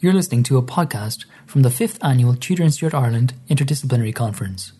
You're 0.00 0.12
listening 0.12 0.44
to 0.44 0.58
a 0.58 0.62
podcast 0.62 1.24
from 1.44 1.62
the 1.62 1.70
5th 1.70 1.98
annual 2.04 2.36
Tudor 2.36 2.62
and 2.62 2.72
Stuart 2.72 2.94
Ireland 2.94 3.34
Interdisciplinary 3.50 4.14
Conference. 4.14 4.70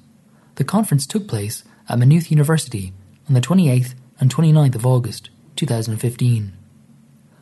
The 0.55 0.63
conference 0.63 1.09
took 1.09 1.27
place 1.27 1.65
at 1.89 1.99
Maynooth 1.99 2.31
University 2.31 2.93
on 3.27 3.35
the 3.35 3.41
28th 3.41 3.97
and 4.21 4.33
29th 4.33 4.77
of 4.77 4.87
August 4.87 5.31
2015. 5.57 6.53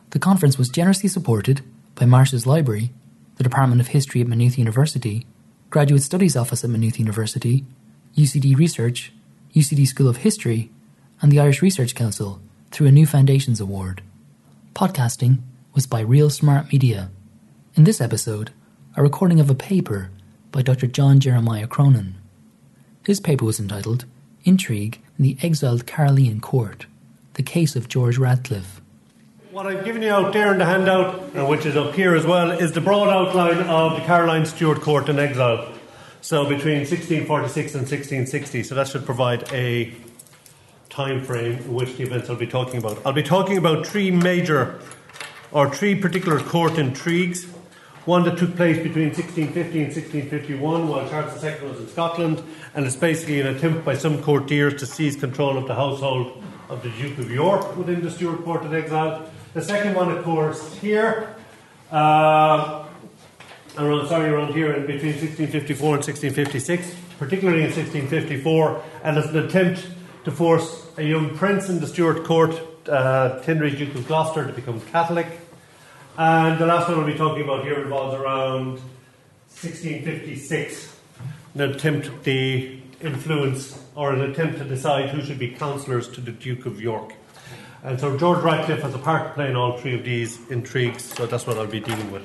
The 0.09 0.17
conference 0.17 0.57
was 0.57 0.69
generously 0.69 1.07
supported 1.07 1.61
by 1.93 2.07
Marsh's 2.07 2.47
Library, 2.47 2.93
the 3.35 3.43
Department 3.43 3.79
of 3.79 3.89
History 3.89 4.21
at 4.21 4.27
Maynooth 4.27 4.57
University, 4.57 5.27
Graduate 5.69 6.01
Studies 6.01 6.35
Office 6.35 6.63
at 6.63 6.71
Maynooth 6.71 6.97
University, 6.97 7.63
UCD 8.15 8.57
Research, 8.57 9.13
UCD 9.53 9.85
School 9.85 10.09
of 10.09 10.17
History, 10.17 10.71
and 11.21 11.31
the 11.31 11.39
Irish 11.39 11.61
Research 11.61 11.93
Council 11.93 12.41
through 12.71 12.87
a 12.87 12.91
new 12.91 13.05
Foundations 13.05 13.61
Award. 13.61 14.01
Podcasting 14.73 15.41
was 15.75 15.85
by 15.85 15.99
Real 15.99 16.31
Smart 16.31 16.71
Media. 16.71 17.11
In 17.77 17.83
this 17.83 18.01
episode, 18.01 18.49
a 18.95 19.03
recording 19.03 19.39
of 19.39 19.51
a 19.51 19.53
paper 19.53 20.09
by 20.51 20.63
Dr. 20.63 20.87
John 20.87 21.19
Jeremiah 21.19 21.67
Cronin. 21.67 22.15
His 23.05 23.19
paper 23.19 23.45
was 23.45 23.59
entitled 23.59 24.05
Intrigue 24.45 24.99
in 25.15 25.23
the 25.23 25.37
Exiled 25.43 25.85
Carolean 25.85 26.41
Court 26.41 26.87
The 27.35 27.43
Case 27.43 27.75
of 27.75 27.87
George 27.87 28.17
Radcliffe. 28.17 28.81
What 29.51 29.67
I've 29.67 29.85
given 29.85 30.01
you 30.01 30.09
out 30.09 30.33
there 30.33 30.51
in 30.51 30.57
the 30.57 30.65
handout, 30.65 31.37
uh, 31.37 31.45
which 31.45 31.67
is 31.67 31.77
up 31.77 31.93
here 31.93 32.15
as 32.15 32.25
well, 32.25 32.49
is 32.49 32.71
the 32.71 32.81
broad 32.81 33.09
outline 33.09 33.59
of 33.67 33.93
the 33.99 34.03
Caroline 34.07 34.47
Stuart 34.47 34.81
Court 34.81 35.07
in 35.07 35.19
exile. 35.19 35.71
So 36.21 36.45
between 36.45 36.79
1646 36.79 37.75
and 37.75 37.81
1660. 37.81 38.63
So 38.63 38.73
that 38.73 38.87
should 38.87 39.05
provide 39.05 39.53
a 39.53 39.93
time 40.89 41.23
frame 41.23 41.59
in 41.59 41.75
which 41.75 41.95
the 41.97 42.05
events 42.05 42.27
I'll 42.27 42.37
be 42.37 42.47
talking 42.47 42.79
about. 42.79 43.05
I'll 43.05 43.13
be 43.13 43.21
talking 43.21 43.55
about 43.55 43.85
three 43.85 44.09
major 44.09 44.79
or 45.51 45.69
three 45.69 45.93
particular 45.93 46.39
court 46.39 46.79
intrigues 46.79 47.45
one 48.07 48.23
that 48.23 48.37
took 48.37 48.55
place 48.55 48.77
between 48.77 49.09
1650 49.09 49.83
and 49.83 49.93
1651 49.93 50.87
while 50.87 51.09
Charles 51.09 51.43
II 51.43 51.67
was 51.67 51.77
in 51.81 51.87
Scotland, 51.89 52.41
and 52.73 52.85
it's 52.85 52.95
basically 52.95 53.41
an 53.41 53.47
attempt 53.47 53.83
by 53.83 53.97
some 53.97 54.23
courtiers 54.23 54.75
to 54.75 54.85
seize 54.85 55.17
control 55.17 55.57
of 55.57 55.67
the 55.67 55.75
household 55.75 56.41
of 56.69 56.81
the 56.83 56.89
Duke 56.91 57.17
of 57.17 57.29
York 57.29 57.75
within 57.75 58.01
the 58.01 58.09
Stuart 58.09 58.45
court 58.45 58.63
in 58.63 58.73
exile. 58.73 59.29
The 59.53 59.61
second 59.61 59.93
one, 59.93 60.09
of 60.09 60.23
course, 60.23 60.73
here, 60.75 61.35
uh, 61.91 62.85
around, 63.77 64.07
sorry, 64.07 64.29
around 64.29 64.53
here 64.53 64.71
in 64.71 64.85
between 64.85 65.11
1654 65.11 65.95
and 65.95 66.05
1656, 66.05 66.95
particularly 67.19 67.63
in 67.63 67.71
1654, 67.75 68.83
and 69.03 69.17
it's 69.17 69.27
an 69.27 69.37
attempt 69.39 69.85
to 70.23 70.31
force 70.31 70.87
a 70.95 71.03
young 71.03 71.35
prince 71.35 71.67
in 71.67 71.81
the 71.81 71.87
Stuart 71.87 72.23
court, 72.23 72.57
uh, 72.87 73.41
Henry, 73.41 73.71
Duke 73.71 73.95
of 73.95 74.07
Gloucester, 74.07 74.47
to 74.47 74.53
become 74.53 74.79
Catholic. 74.79 75.27
And 76.17 76.57
the 76.57 76.65
last 76.65 76.89
one 76.89 76.97
we'll 76.97 77.05
be 77.05 77.13
talking 77.13 77.43
about 77.43 77.63
here 77.63 77.79
involves 77.79 78.15
around 78.15 78.79
1656, 79.49 80.99
an 81.53 81.61
attempt 81.61 82.23
to 82.23 82.81
influence 83.01 83.79
or 83.93 84.13
an 84.13 84.21
attempt 84.21 84.57
to 84.57 84.63
decide 84.63 85.09
who 85.09 85.21
should 85.23 85.37
be 85.37 85.49
councillors 85.49 86.07
to 86.09 86.21
the 86.21 86.31
Duke 86.31 86.65
of 86.65 86.81
York. 86.81 87.13
And 87.83 87.99
so 87.99 88.17
George 88.17 88.43
Radcliffe 88.43 88.81
has 88.81 88.95
a 88.95 88.97
part 88.97 89.27
to 89.27 89.33
play 89.35 89.47
in 89.47 89.55
all 89.55 89.77
three 89.77 89.93
of 89.93 90.03
these 90.03 90.39
intrigues, 90.49 91.03
so 91.03 91.27
that's 91.27 91.45
what 91.45 91.59
I'll 91.59 91.67
be 91.67 91.79
dealing 91.79 92.11
with. 92.11 92.23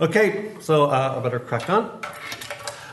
Okay, 0.00 0.52
so 0.60 0.84
uh, 0.84 1.16
I 1.16 1.20
better 1.20 1.40
crack 1.40 1.68
on. 1.68 2.00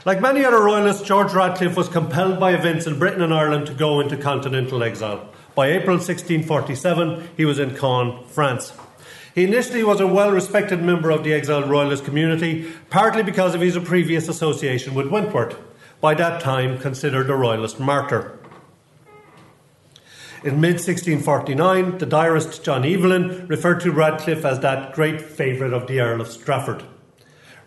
Like 0.06 0.22
many 0.22 0.44
other 0.44 0.64
royalists, 0.64 1.08
George 1.08 1.34
Radcliffe 1.34 1.78
was 1.78 1.88
compelled 1.88 2.40
by 2.40 2.54
events 2.54 2.88
in 2.88 2.98
Britain 2.98 3.22
and 3.22 3.32
Ireland 3.32 3.68
to 3.68 3.76
go 3.76 4.00
into 4.00 4.18
continental 4.18 4.82
exile. 4.82 5.30
By 5.54 5.68
April 5.68 5.98
1647, 5.98 7.30
he 7.38 7.46
was 7.46 7.60
in 7.60 7.76
Caen, 7.76 8.26
France. 8.26 8.74
He 9.36 9.44
initially 9.44 9.84
was 9.84 10.00
a 10.00 10.08
well 10.08 10.32
respected 10.32 10.82
member 10.82 11.12
of 11.12 11.26
the 11.26 11.34
exiled 11.34 11.70
royalist 11.70 12.06
community, 12.06 12.72
partly 12.90 13.22
because 13.22 13.54
of 13.54 13.60
his 13.60 13.78
previous 13.80 14.30
association 14.30 14.96
with 14.96 15.10
Wentworth, 15.10 15.58
by 16.00 16.14
that 16.14 16.42
time 16.42 16.80
considered 16.80 17.30
a 17.30 17.36
royalist 17.36 17.78
martyr. 17.78 18.40
In 20.42 20.62
mid 20.62 20.76
1649, 20.76 21.98
the 21.98 22.06
diarist 22.06 22.64
John 22.64 22.86
Evelyn 22.86 23.46
referred 23.48 23.82
to 23.82 23.92
Radcliffe 23.92 24.46
as 24.46 24.62
that 24.62 24.94
great 24.94 25.22
favourite 25.22 25.74
of 25.74 25.88
the 25.88 26.00
Earl 26.00 26.22
of 26.22 26.30
Strafford. 26.30 26.84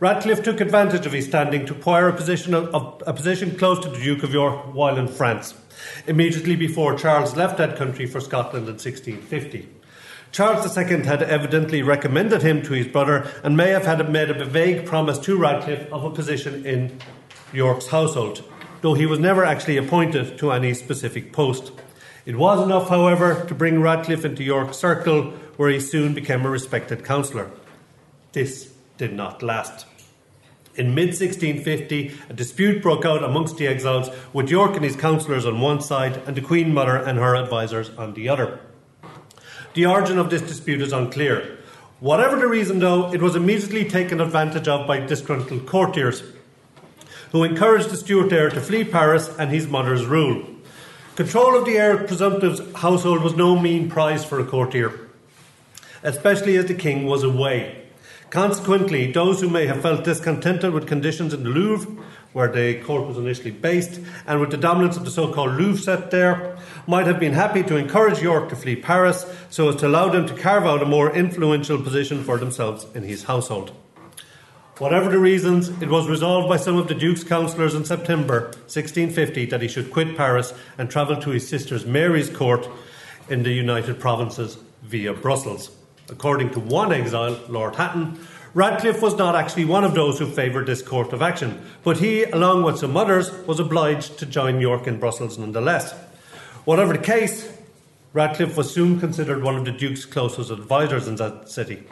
Radcliffe 0.00 0.42
took 0.42 0.62
advantage 0.62 1.04
of 1.04 1.12
his 1.12 1.26
standing 1.26 1.66
to 1.66 1.74
acquire 1.74 2.08
a 2.08 2.16
position, 2.16 2.54
of, 2.54 3.02
a 3.06 3.12
position 3.12 3.58
close 3.58 3.78
to 3.80 3.90
the 3.90 3.98
Duke 3.98 4.22
of 4.22 4.32
York 4.32 4.72
while 4.74 4.96
in 4.96 5.08
France, 5.08 5.54
immediately 6.06 6.56
before 6.56 6.96
Charles 6.96 7.36
left 7.36 7.58
that 7.58 7.76
country 7.76 8.06
for 8.06 8.20
Scotland 8.20 8.68
in 8.68 8.74
1650. 8.74 9.77
Charles 10.32 10.76
II 10.76 11.04
had 11.04 11.22
evidently 11.22 11.82
recommended 11.82 12.42
him 12.42 12.62
to 12.62 12.72
his 12.72 12.86
brother 12.86 13.30
and 13.42 13.56
may 13.56 13.70
have 13.70 13.86
had 13.86 14.10
made 14.10 14.30
a 14.30 14.44
vague 14.44 14.86
promise 14.86 15.18
to 15.20 15.36
Radcliffe 15.36 15.90
of 15.92 16.04
a 16.04 16.10
position 16.10 16.64
in 16.66 17.00
York's 17.52 17.88
household, 17.88 18.44
though 18.82 18.94
he 18.94 19.06
was 19.06 19.18
never 19.18 19.44
actually 19.44 19.76
appointed 19.76 20.38
to 20.38 20.52
any 20.52 20.74
specific 20.74 21.32
post. 21.32 21.72
It 22.26 22.36
was 22.36 22.62
enough, 22.62 22.88
however, 22.88 23.44
to 23.46 23.54
bring 23.54 23.80
Radcliffe 23.80 24.24
into 24.24 24.44
York's 24.44 24.76
circle, 24.76 25.32
where 25.56 25.70
he 25.70 25.80
soon 25.80 26.14
became 26.14 26.44
a 26.44 26.50
respected 26.50 27.04
councillor. 27.04 27.50
This 28.32 28.72
did 28.98 29.14
not 29.14 29.42
last. 29.42 29.86
In 30.76 30.94
mid 30.94 31.08
1650, 31.08 32.12
a 32.28 32.32
dispute 32.34 32.82
broke 32.82 33.04
out 33.04 33.24
amongst 33.24 33.56
the 33.56 33.66
exiles, 33.66 34.10
with 34.32 34.50
York 34.50 34.76
and 34.76 34.84
his 34.84 34.94
councillors 34.94 35.46
on 35.46 35.60
one 35.60 35.80
side 35.80 36.22
and 36.26 36.36
the 36.36 36.42
Queen 36.42 36.72
Mother 36.72 36.96
and 36.96 37.18
her 37.18 37.34
advisers 37.34 37.90
on 37.96 38.14
the 38.14 38.28
other. 38.28 38.60
The 39.78 39.86
origin 39.86 40.18
of 40.18 40.28
this 40.28 40.42
dispute 40.42 40.82
is 40.82 40.92
unclear. 40.92 41.56
Whatever 42.00 42.34
the 42.34 42.48
reason, 42.48 42.80
though, 42.80 43.14
it 43.14 43.22
was 43.22 43.36
immediately 43.36 43.88
taken 43.88 44.20
advantage 44.20 44.66
of 44.66 44.88
by 44.88 44.98
disgruntled 44.98 45.66
courtiers, 45.66 46.24
who 47.30 47.44
encouraged 47.44 47.90
the 47.90 47.96
Stuart 47.96 48.32
heir 48.32 48.50
to 48.50 48.60
flee 48.60 48.82
Paris 48.82 49.30
and 49.38 49.52
his 49.52 49.68
mother's 49.68 50.04
rule. 50.04 50.44
Control 51.14 51.56
of 51.56 51.64
the 51.64 51.78
heir 51.78 51.96
presumptive's 51.96 52.60
household 52.74 53.22
was 53.22 53.36
no 53.36 53.56
mean 53.56 53.88
prize 53.88 54.24
for 54.24 54.40
a 54.40 54.44
courtier, 54.44 54.98
especially 56.02 56.56
as 56.56 56.66
the 56.66 56.74
king 56.74 57.06
was 57.06 57.22
away. 57.22 57.84
Consequently, 58.30 59.12
those 59.12 59.40
who 59.40 59.48
may 59.48 59.66
have 59.66 59.80
felt 59.80 60.02
discontented 60.02 60.72
with 60.72 60.88
conditions 60.88 61.32
in 61.32 61.44
the 61.44 61.50
Louvre, 61.50 62.02
where 62.32 62.50
the 62.50 62.80
court 62.82 63.06
was 63.06 63.16
initially 63.16 63.50
based, 63.50 64.00
and 64.26 64.40
with 64.40 64.50
the 64.50 64.56
dominance 64.56 64.96
of 64.96 65.04
the 65.04 65.10
so 65.10 65.32
called 65.32 65.52
Louvre 65.52 65.82
set 65.82 66.10
there, 66.10 66.56
might 66.86 67.06
have 67.06 67.18
been 67.18 67.32
happy 67.32 67.62
to 67.62 67.76
encourage 67.76 68.22
York 68.22 68.48
to 68.48 68.56
flee 68.56 68.76
Paris 68.76 69.26
so 69.50 69.68
as 69.70 69.76
to 69.76 69.86
allow 69.86 70.08
them 70.08 70.26
to 70.26 70.34
carve 70.34 70.64
out 70.64 70.82
a 70.82 70.86
more 70.86 71.14
influential 71.14 71.80
position 71.80 72.22
for 72.22 72.38
themselves 72.38 72.86
in 72.94 73.02
his 73.02 73.24
household. 73.24 73.72
Whatever 74.78 75.10
the 75.10 75.18
reasons, 75.18 75.70
it 75.82 75.88
was 75.88 76.08
resolved 76.08 76.48
by 76.48 76.56
some 76.56 76.76
of 76.76 76.86
the 76.86 76.94
Duke's 76.94 77.24
councillors 77.24 77.74
in 77.74 77.84
September 77.84 78.42
1650 78.68 79.46
that 79.46 79.60
he 79.60 79.66
should 79.66 79.90
quit 79.90 80.16
Paris 80.16 80.54
and 80.78 80.88
travel 80.88 81.16
to 81.16 81.30
his 81.30 81.48
sister's 81.48 81.84
Mary's 81.84 82.30
court 82.30 82.68
in 83.28 83.42
the 83.42 83.50
United 83.50 83.98
Provinces 83.98 84.56
via 84.82 85.12
Brussels. 85.12 85.72
According 86.08 86.50
to 86.50 86.60
one 86.60 86.92
exile, 86.92 87.40
Lord 87.48 87.74
Hatton, 87.74 88.20
Radcliffe 88.54 89.02
was 89.02 89.16
not 89.16 89.36
actually 89.36 89.66
one 89.66 89.84
of 89.84 89.94
those 89.94 90.18
who 90.18 90.26
favoured 90.26 90.66
this 90.66 90.80
course 90.80 91.12
of 91.12 91.20
action, 91.20 91.60
but 91.84 91.98
he, 91.98 92.24
along 92.24 92.62
with 92.62 92.78
some 92.78 92.96
others, 92.96 93.30
was 93.46 93.60
obliged 93.60 94.18
to 94.18 94.26
join 94.26 94.60
York 94.60 94.86
in 94.86 94.98
Brussels 94.98 95.36
nonetheless. 95.36 95.92
Whatever 96.64 96.94
the 96.94 97.02
case, 97.02 97.52
Radcliffe 98.14 98.56
was 98.56 98.72
soon 98.72 98.98
considered 98.98 99.42
one 99.42 99.56
of 99.56 99.66
the 99.66 99.72
Duke's 99.72 100.06
closest 100.06 100.50
advisers 100.50 101.06
in 101.06 101.16
that 101.16 101.50
city. 101.50 101.84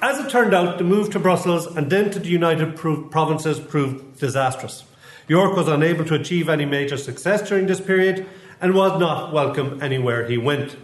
As 0.00 0.18
it 0.18 0.30
turned 0.30 0.52
out, 0.52 0.78
the 0.78 0.84
move 0.84 1.10
to 1.10 1.20
Brussels 1.20 1.66
and 1.76 1.88
then 1.88 2.10
to 2.10 2.18
the 2.18 2.28
United 2.28 2.76
Provinces 2.76 3.60
proved 3.60 4.18
disastrous. 4.18 4.84
York 5.28 5.56
was 5.56 5.68
unable 5.68 6.04
to 6.04 6.14
achieve 6.14 6.48
any 6.48 6.64
major 6.64 6.96
success 6.96 7.48
during 7.48 7.66
this 7.66 7.80
period 7.80 8.26
and 8.60 8.74
was 8.74 8.98
not 8.98 9.32
welcome 9.32 9.80
anywhere 9.80 10.26
he 10.26 10.36
went. 10.36 10.76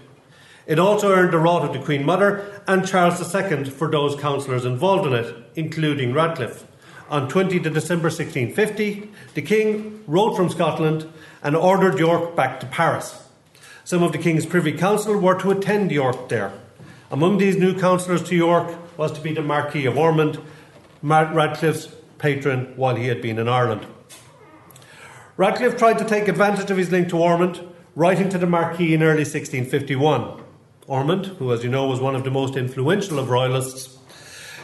It 0.69 0.79
also 0.79 1.11
earned 1.15 1.33
the 1.33 1.39
wrath 1.39 1.63
of 1.63 1.73
the 1.73 1.79
Queen 1.79 2.05
Mother 2.05 2.63
and 2.67 2.87
Charles 2.87 3.35
II 3.35 3.65
for 3.65 3.91
those 3.91 4.21
councillors 4.21 4.67
involved 4.67 5.07
in 5.07 5.15
it, 5.15 5.35
including 5.57 6.13
Radcliffe. 6.13 6.67
On 7.09 7.27
20 7.27 7.59
December 7.59 8.09
1650, 8.11 9.11
the 9.33 9.41
King 9.41 10.05
wrote 10.07 10.37
from 10.37 10.51
Scotland 10.51 11.11
and 11.43 11.57
ordered 11.57 11.99
York 11.99 12.37
back 12.37 12.61
to 12.61 12.67
Paris. 12.67 13.27
Some 13.83 14.03
of 14.03 14.13
the 14.13 14.19
King's 14.19 14.45
Privy 14.45 14.73
Council 14.73 15.19
were 15.19 15.41
to 15.41 15.53
attend 15.53 15.91
York 15.91 16.29
there. 16.29 16.53
Among 17.11 17.39
these 17.39 17.57
new 17.57 17.73
councillors 17.81 18.23
to 18.25 18.37
York 18.37 18.99
was 18.99 19.11
to 19.13 19.23
be 19.23 19.33
the 19.33 19.41
Marquis 19.41 19.87
of 19.87 19.97
Ormond, 19.97 20.39
Radcliffe's 21.03 21.89
patron 22.19 22.75
while 22.77 22.97
he 22.97 23.07
had 23.07 23.23
been 23.23 23.39
in 23.39 23.49
Ireland. 23.49 23.87
Radcliffe 25.39 25.79
tried 25.79 25.97
to 25.97 26.05
take 26.05 26.29
advantage 26.29 26.71
of 26.71 26.77
his 26.77 26.93
link 26.93 27.09
to 27.09 27.17
Ormond, 27.17 27.67
writing 27.97 28.29
to 28.29 28.37
the 28.37 28.47
Marquis 28.47 28.93
in 28.93 29.03
early 29.03 29.25
1651. 29.25 30.43
Ormond, 30.89 31.27
who, 31.27 31.53
as 31.53 31.63
you 31.63 31.71
know, 31.71 31.87
was 31.87 32.01
one 32.01 32.17
of 32.17 32.25
the 32.25 32.31
most 32.31 32.57
influential 32.57 33.21
of 33.21 33.31
royalists, 33.31 33.97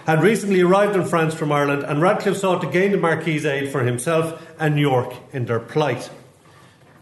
had 0.06 0.22
recently 0.22 0.60
arrived 0.60 0.96
in 0.96 1.04
France 1.04 1.34
from 1.34 1.52
Ireland, 1.52 1.84
and 1.84 2.02
Radcliffe 2.02 2.36
sought 2.36 2.60
to 2.62 2.70
gain 2.70 2.90
the 2.90 2.98
Marquis's 2.98 3.46
aid 3.46 3.70
for 3.70 3.84
himself 3.84 4.42
and 4.58 4.78
York 4.78 5.14
in 5.32 5.46
their 5.46 5.60
plight. 5.60 6.10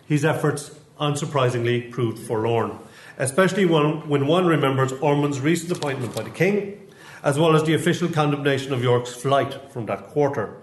His 0.07 0.25
efforts, 0.25 0.73
unsurprisingly, 1.01 1.91
proved 1.91 2.19
forlorn, 2.19 2.79
especially 3.17 3.65
when, 3.65 4.07
when 4.07 4.27
one 4.27 4.47
remembers 4.47 4.93
Ormond's 4.93 5.41
recent 5.41 5.73
appointment 5.73 6.15
by 6.15 6.25
the 6.25 6.31
King 6.31 6.83
as 7.23 7.39
well 7.39 7.55
as 7.55 7.65
the 7.65 7.75
official 7.75 8.09
condemnation 8.09 8.73
of 8.73 8.83
York's 8.83 9.15
flight 9.15 9.71
from 9.71 9.87
that 9.87 10.09
quarter. 10.09 10.57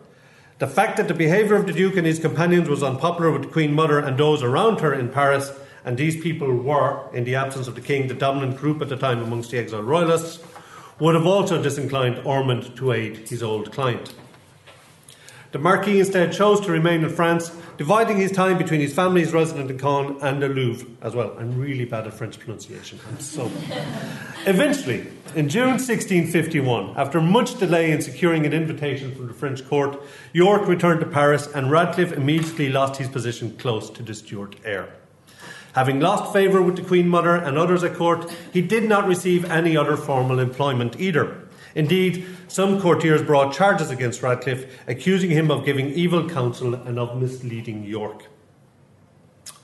The 0.59 0.67
fact 0.67 0.97
that 0.97 1.07
the 1.07 1.13
behaviour 1.13 1.55
of 1.55 1.65
the 1.65 1.73
Duke 1.73 1.95
and 1.95 2.05
his 2.05 2.19
companions 2.19 2.67
was 2.67 2.83
unpopular 2.83 3.31
with 3.31 3.43
the 3.43 3.47
Queen 3.47 3.73
Mother 3.73 3.99
and 3.99 4.17
those 4.17 4.43
around 4.43 4.81
her 4.81 4.93
in 4.93 5.09
Paris, 5.09 5.51
and 5.85 5.97
these 5.97 6.21
people 6.21 6.53
were, 6.53 7.09
in 7.13 7.23
the 7.23 7.35
absence 7.35 7.67
of 7.67 7.75
the 7.75 7.81
King, 7.81 8.07
the 8.07 8.13
dominant 8.13 8.57
group 8.57 8.81
at 8.81 8.89
the 8.89 8.97
time 8.97 9.21
amongst 9.21 9.51
the 9.51 9.57
exiled 9.57 9.85
royalists, 9.85 10.43
would 10.99 11.15
have 11.15 11.25
also 11.25 11.61
disinclined 11.61 12.19
Ormond 12.25 12.75
to 12.77 12.91
aid 12.91 13.29
his 13.29 13.41
old 13.41 13.71
client. 13.71 14.13
The 15.51 15.57
Marquis 15.57 15.99
instead 15.99 16.31
chose 16.31 16.61
to 16.61 16.71
remain 16.71 17.03
in 17.03 17.09
France, 17.09 17.51
dividing 17.77 18.17
his 18.17 18.31
time 18.31 18.59
between 18.59 18.81
his 18.81 18.93
family's 18.93 19.33
residence 19.33 19.71
in 19.71 19.79
Caen 19.79 20.21
and 20.21 20.43
the 20.43 20.47
Louvre 20.47 20.87
as 21.01 21.15
well. 21.15 21.35
I'm 21.39 21.59
really 21.59 21.85
bad 21.85 22.05
at 22.05 22.13
French 22.13 22.37
pronunciation. 22.37 22.99
I'm 23.07 23.19
so 23.19 23.49
Eventually, 24.45 25.07
in 25.33 25.49
June 25.49 25.79
1651, 25.79 26.93
after 26.97 27.19
much 27.19 27.57
delay 27.57 27.91
in 27.91 28.01
securing 28.01 28.45
an 28.45 28.53
invitation 28.53 29.15
from 29.15 29.27
the 29.27 29.33
French 29.33 29.67
court, 29.67 29.99
York 30.33 30.67
returned 30.67 30.99
to 30.99 31.07
Paris 31.07 31.47
and 31.47 31.71
Radcliffe 31.71 32.11
immediately 32.11 32.69
lost 32.69 32.99
his 32.99 33.07
position 33.07 33.57
close 33.57 33.89
to 33.89 34.03
the 34.03 34.13
Stuart 34.13 34.55
heir. 34.63 34.98
Having 35.79 36.01
lost 36.01 36.33
favour 36.33 36.61
with 36.61 36.75
the 36.75 36.81
Queen 36.81 37.07
Mother 37.07 37.35
and 37.37 37.57
others 37.57 37.85
at 37.85 37.95
court, 37.95 38.29
he 38.51 38.61
did 38.61 38.83
not 38.89 39.07
receive 39.07 39.49
any 39.49 39.77
other 39.77 39.95
formal 39.95 40.37
employment 40.37 40.99
either. 40.99 41.47
Indeed, 41.73 42.27
some 42.49 42.81
courtiers 42.81 43.23
brought 43.23 43.53
charges 43.53 43.89
against 43.89 44.21
Radcliffe, 44.21 44.65
accusing 44.89 45.29
him 45.29 45.49
of 45.49 45.63
giving 45.63 45.93
evil 45.93 46.27
counsel 46.27 46.73
and 46.73 46.99
of 46.99 47.15
misleading 47.15 47.85
York. 47.85 48.25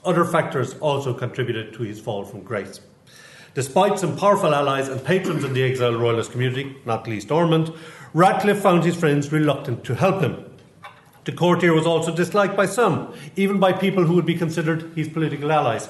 Other 0.05 0.23
factors 0.23 0.75
also 0.75 1.13
contributed 1.13 1.73
to 1.73 1.83
his 1.83 1.99
fall 1.99 2.23
from 2.23 2.43
grace. 2.43 2.79
Despite 3.53 3.99
some 3.99 4.15
powerful 4.15 4.55
allies 4.55 4.87
and 4.87 5.03
patrons 5.03 5.43
in 5.43 5.51
the 5.51 5.63
exiled 5.63 5.99
royalist 5.99 6.31
community, 6.31 6.77
not 6.85 7.09
least 7.09 7.29
Ormond, 7.29 7.73
Radcliffe 8.13 8.61
found 8.61 8.85
his 8.85 8.95
friends 8.95 9.33
reluctant 9.33 9.83
to 9.83 9.95
help 9.95 10.21
him. 10.21 10.45
The 11.25 11.31
courtier 11.31 11.73
was 11.73 11.87
also 11.87 12.15
disliked 12.15 12.55
by 12.55 12.67
some, 12.67 13.13
even 13.35 13.59
by 13.59 13.73
people 13.73 14.05
who 14.05 14.13
would 14.13 14.27
be 14.27 14.35
considered 14.35 14.93
his 14.95 15.09
political 15.09 15.51
allies, 15.51 15.89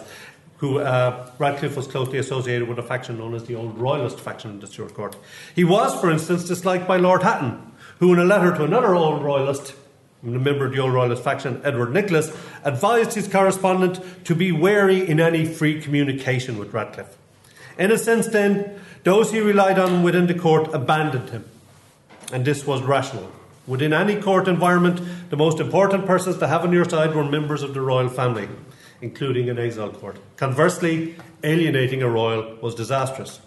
who 0.57 0.79
uh, 0.79 1.29
Radcliffe 1.37 1.75
was 1.75 1.87
closely 1.87 2.17
associated 2.17 2.69
with 2.69 2.79
a 2.79 2.83
faction 2.83 3.17
known 3.17 3.35
as 3.35 3.43
the 3.43 3.55
Old 3.55 3.77
Royalist 3.77 4.19
faction 4.19 4.51
in 4.51 4.59
the 4.61 4.67
Stuart 4.67 4.93
Court. 4.93 5.15
He 5.53 5.65
was, 5.65 5.99
for 5.99 6.09
instance, 6.09 6.45
disliked 6.45 6.87
by 6.87 6.97
Lord 6.97 7.23
Hatton, 7.23 7.73
who, 7.99 8.13
in 8.13 8.19
a 8.19 8.23
letter 8.23 8.55
to 8.55 8.63
another 8.63 8.95
Old 8.95 9.23
Royalist, 9.23 9.75
a 10.23 10.27
member 10.27 10.65
of 10.65 10.71
the 10.71 10.79
Old 10.79 10.93
Royalist 10.93 11.21
faction, 11.21 11.61
Edward 11.65 11.91
Nicholas, 11.91 12.35
advised 12.63 13.13
his 13.13 13.27
correspondent 13.27 14.25
to 14.25 14.35
be 14.35 14.53
wary 14.53 15.05
in 15.07 15.19
any 15.19 15.45
free 15.45 15.81
communication 15.81 16.57
with 16.57 16.73
Radcliffe. 16.73 17.17
In 17.77 17.91
a 17.91 17.97
sense, 17.97 18.27
then, 18.27 18.79
those 19.03 19.33
he 19.33 19.41
relied 19.41 19.77
on 19.77 20.01
within 20.01 20.27
the 20.27 20.33
court 20.33 20.73
abandoned 20.73 21.29
him, 21.29 21.43
and 22.31 22.45
this 22.45 22.65
was 22.65 22.81
rational. 22.81 23.29
Within 23.67 23.93
any 23.93 24.21
court 24.21 24.47
environment, 24.47 25.01
the 25.29 25.37
most 25.37 25.59
important 25.59 26.05
persons 26.05 26.37
to 26.37 26.47
have 26.47 26.63
on 26.63 26.71
your 26.71 26.85
side 26.85 27.15
were 27.15 27.23
members 27.23 27.63
of 27.63 27.73
the 27.73 27.81
royal 27.81 28.09
family 28.09 28.47
including 29.01 29.49
an 29.49 29.59
exile 29.59 29.91
court. 29.91 30.17
Conversely, 30.37 31.15
alienating 31.43 32.01
a 32.01 32.09
royal 32.09 32.55
was 32.61 32.75
disastrous. 32.75 33.39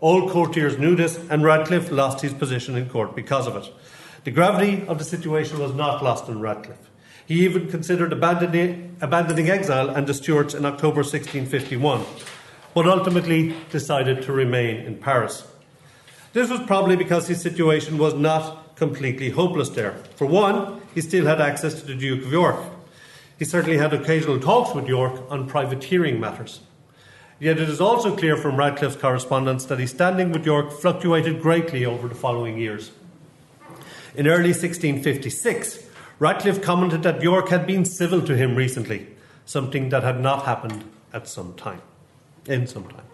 All 0.00 0.28
courtiers 0.30 0.78
knew 0.78 0.96
this, 0.96 1.18
and 1.30 1.44
Radcliffe 1.44 1.90
lost 1.90 2.22
his 2.22 2.34
position 2.34 2.76
in 2.76 2.88
court 2.88 3.14
because 3.14 3.46
of 3.46 3.56
it. 3.56 3.70
The 4.24 4.30
gravity 4.30 4.86
of 4.86 4.98
the 4.98 5.04
situation 5.04 5.58
was 5.58 5.74
not 5.74 6.02
lost 6.02 6.28
on 6.28 6.40
Radcliffe. 6.40 6.90
He 7.26 7.44
even 7.44 7.68
considered 7.68 8.12
abandoning, 8.12 8.96
abandoning 9.00 9.48
exile 9.48 9.90
and 9.90 10.06
the 10.06 10.14
Stuarts 10.14 10.54
in 10.54 10.64
October 10.64 11.02
1651, 11.02 12.04
but 12.74 12.86
ultimately 12.86 13.54
decided 13.70 14.22
to 14.22 14.32
remain 14.32 14.76
in 14.76 14.98
Paris. 14.98 15.46
This 16.32 16.50
was 16.50 16.60
probably 16.60 16.96
because 16.96 17.28
his 17.28 17.40
situation 17.40 17.98
was 17.98 18.14
not 18.14 18.71
completely 18.76 19.30
hopeless 19.30 19.70
there. 19.70 19.92
For 20.16 20.26
one, 20.26 20.80
he 20.94 21.00
still 21.00 21.26
had 21.26 21.40
access 21.40 21.74
to 21.80 21.86
the 21.86 21.94
Duke 21.94 22.24
of 22.24 22.32
York. 22.32 22.56
He 23.38 23.44
certainly 23.44 23.78
had 23.78 23.92
occasional 23.92 24.38
talks 24.38 24.74
with 24.74 24.86
York 24.86 25.20
on 25.30 25.48
privateering 25.48 26.20
matters. 26.20 26.60
Yet 27.40 27.58
it 27.58 27.68
is 27.68 27.80
also 27.80 28.16
clear 28.16 28.36
from 28.36 28.56
Radcliffe's 28.56 28.94
correspondence 28.94 29.64
that 29.64 29.80
his 29.80 29.90
standing 29.90 30.30
with 30.30 30.46
York 30.46 30.70
fluctuated 30.70 31.42
greatly 31.42 31.84
over 31.84 32.06
the 32.06 32.14
following 32.14 32.56
years. 32.56 32.92
In 34.14 34.28
early 34.28 34.50
1656, 34.50 35.86
Radcliffe 36.20 36.62
commented 36.62 37.02
that 37.02 37.20
York 37.20 37.48
had 37.48 37.66
been 37.66 37.84
civil 37.84 38.22
to 38.22 38.36
him 38.36 38.54
recently, 38.54 39.08
something 39.44 39.88
that 39.88 40.04
had 40.04 40.20
not 40.20 40.44
happened 40.44 40.84
at 41.12 41.26
some 41.26 41.54
time, 41.54 41.82
in 42.46 42.68
some 42.68 42.84
time. 42.84 43.06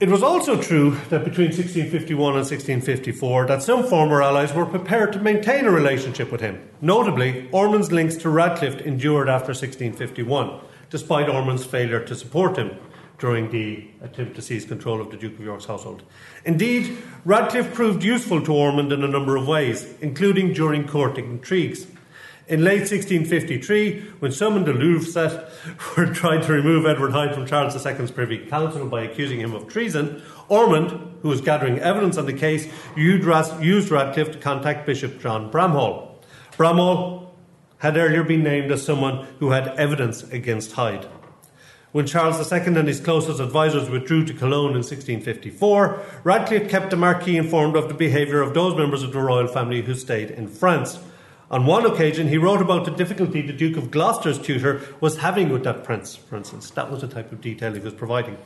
It 0.00 0.08
was 0.08 0.22
also 0.22 0.58
true 0.58 0.92
that 1.10 1.24
between 1.24 1.48
1651 1.48 2.28
and 2.30 2.46
1654 2.46 3.46
that 3.48 3.62
some 3.62 3.84
former 3.86 4.22
allies 4.22 4.54
were 4.54 4.64
prepared 4.64 5.12
to 5.12 5.18
maintain 5.18 5.66
a 5.66 5.70
relationship 5.70 6.32
with 6.32 6.40
him. 6.40 6.58
Notably, 6.80 7.50
Ormond's 7.52 7.92
links 7.92 8.16
to 8.16 8.30
Radcliffe 8.30 8.80
endured 8.80 9.28
after 9.28 9.48
1651, 9.48 10.58
despite 10.88 11.28
Ormond's 11.28 11.66
failure 11.66 12.02
to 12.02 12.14
support 12.14 12.56
him 12.56 12.78
during 13.18 13.50
the 13.50 13.90
attempt 14.00 14.36
to 14.36 14.40
seize 14.40 14.64
control 14.64 15.02
of 15.02 15.10
the 15.10 15.18
Duke 15.18 15.34
of 15.34 15.44
York's 15.44 15.66
household. 15.66 16.02
Indeed, 16.46 16.96
Radcliffe 17.26 17.74
proved 17.74 18.02
useful 18.02 18.40
to 18.44 18.54
Ormond 18.54 18.94
in 18.94 19.04
a 19.04 19.08
number 19.08 19.36
of 19.36 19.46
ways, 19.46 19.86
including 20.00 20.54
during 20.54 20.88
court 20.88 21.18
intrigues. 21.18 21.86
In 22.50 22.64
late 22.64 22.80
1653, 22.80 24.00
when 24.18 24.32
some 24.32 24.56
in 24.56 24.64
the 24.64 24.72
Louvre 24.72 25.08
set 25.08 25.50
were 25.96 26.12
trying 26.12 26.40
to 26.42 26.52
remove 26.52 26.84
Edward 26.84 27.12
Hyde 27.12 27.32
from 27.32 27.46
Charles 27.46 27.86
II's 27.86 28.10
Privy 28.10 28.38
Council 28.38 28.88
by 28.88 29.02
accusing 29.02 29.38
him 29.38 29.54
of 29.54 29.68
treason, 29.68 30.20
Ormond, 30.48 30.90
who 31.22 31.28
was 31.28 31.40
gathering 31.40 31.78
evidence 31.78 32.18
on 32.18 32.26
the 32.26 32.32
case, 32.32 32.66
used 32.96 33.24
Radcliffe 33.24 34.32
to 34.32 34.38
contact 34.38 34.84
Bishop 34.84 35.20
John 35.20 35.48
Bramhall. 35.52 36.16
Bramhall 36.56 37.30
had 37.78 37.96
earlier 37.96 38.24
been 38.24 38.42
named 38.42 38.72
as 38.72 38.84
someone 38.84 39.28
who 39.38 39.52
had 39.52 39.68
evidence 39.78 40.24
against 40.24 40.72
Hyde. 40.72 41.06
When 41.92 42.04
Charles 42.04 42.52
II 42.52 42.58
and 42.58 42.88
his 42.88 42.98
closest 42.98 43.38
advisers 43.38 43.88
withdrew 43.88 44.24
to 44.24 44.34
Cologne 44.34 44.70
in 44.70 44.82
1654, 44.82 46.02
Radcliffe 46.24 46.68
kept 46.68 46.90
the 46.90 46.96
Marquis 46.96 47.36
informed 47.36 47.76
of 47.76 47.86
the 47.86 47.94
behaviour 47.94 48.42
of 48.42 48.54
those 48.54 48.76
members 48.76 49.04
of 49.04 49.12
the 49.12 49.20
royal 49.20 49.46
family 49.46 49.82
who 49.82 49.94
stayed 49.94 50.32
in 50.32 50.48
France. 50.48 50.98
On 51.50 51.66
one 51.66 51.84
occasion, 51.84 52.28
he 52.28 52.38
wrote 52.38 52.62
about 52.62 52.84
the 52.84 52.92
difficulty 52.92 53.42
the 53.42 53.52
Duke 53.52 53.76
of 53.76 53.90
Gloucester's 53.90 54.38
tutor 54.38 54.82
was 55.00 55.18
having 55.18 55.48
with 55.48 55.64
that 55.64 55.82
prince, 55.82 56.14
for 56.14 56.36
instance. 56.36 56.70
That 56.70 56.90
was 56.90 57.00
the 57.00 57.08
type 57.08 57.32
of 57.32 57.40
detail 57.40 57.72
he 57.72 57.80
was 57.80 57.92
providing. 57.92 58.38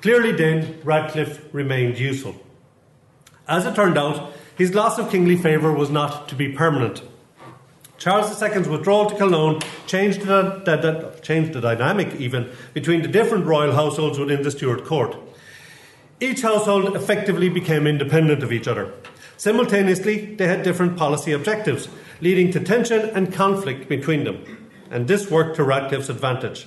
Clearly, 0.00 0.32
then, 0.32 0.80
Radcliffe 0.84 1.44
remained 1.52 1.98
useful. 1.98 2.34
As 3.46 3.66
it 3.66 3.74
turned 3.74 3.98
out, 3.98 4.32
his 4.56 4.74
loss 4.74 4.98
of 4.98 5.10
kingly 5.10 5.36
favour 5.36 5.72
was 5.72 5.90
not 5.90 6.28
to 6.30 6.34
be 6.34 6.50
permanent. 6.50 7.02
Charles 7.98 8.40
II's 8.40 8.68
withdrawal 8.68 9.10
to 9.10 9.16
Cologne 9.16 9.60
changed 9.86 10.22
the, 10.22 10.62
the, 10.64 10.76
the, 10.76 11.20
changed 11.20 11.52
the 11.52 11.60
dynamic 11.60 12.14
even 12.14 12.48
between 12.72 13.02
the 13.02 13.08
different 13.08 13.44
royal 13.44 13.72
households 13.72 14.18
within 14.18 14.42
the 14.42 14.50
Stuart 14.50 14.84
court. 14.84 15.16
Each 16.20 16.42
household 16.42 16.94
effectively 16.96 17.48
became 17.48 17.86
independent 17.86 18.42
of 18.42 18.52
each 18.52 18.68
other. 18.68 18.92
Simultaneously, 19.38 20.34
they 20.34 20.48
had 20.48 20.64
different 20.64 20.96
policy 20.96 21.30
objectives, 21.30 21.88
leading 22.20 22.50
to 22.50 22.58
tension 22.58 23.08
and 23.10 23.32
conflict 23.32 23.88
between 23.88 24.24
them. 24.24 24.68
And 24.90 25.06
this 25.06 25.30
worked 25.30 25.54
to 25.56 25.62
Radcliffe's 25.62 26.10
advantage. 26.10 26.66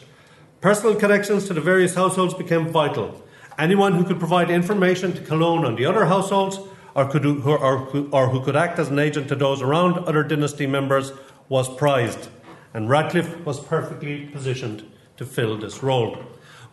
Personal 0.62 0.96
connections 0.96 1.48
to 1.48 1.54
the 1.54 1.60
various 1.60 1.96
households 1.96 2.34
became 2.34 2.70
vital. 2.70 3.22
Anyone 3.60 3.94
who 3.94 4.06
could 4.06 4.20
provide 4.20 4.50
information 4.50 5.12
to 5.14 5.22
Cologne 5.22 5.66
on 5.66 5.76
the 5.76 5.86
other 5.86 6.06
households 6.06 6.60
or, 6.96 7.10
could, 7.10 7.26
or, 7.26 7.58
or, 7.58 8.08
or 8.12 8.30
who 8.30 8.42
could 8.42 8.56
act 8.56 8.80
as 8.80 8.88
an 8.88 9.00
agent 9.00 9.28
to 9.28 9.36
those 9.36 9.62
around 9.62 9.98
other 9.98 10.24
dynasty 10.24 10.66
members 10.66 11.12
was 11.50 11.68
prized. 11.76 12.30
And 12.74 12.90
Radcliffe 12.90 13.46
was 13.46 13.60
perfectly 13.60 14.28
positioned 14.28 14.90
to 15.18 15.26
fill 15.26 15.58
this 15.58 15.84
role. 15.84 16.18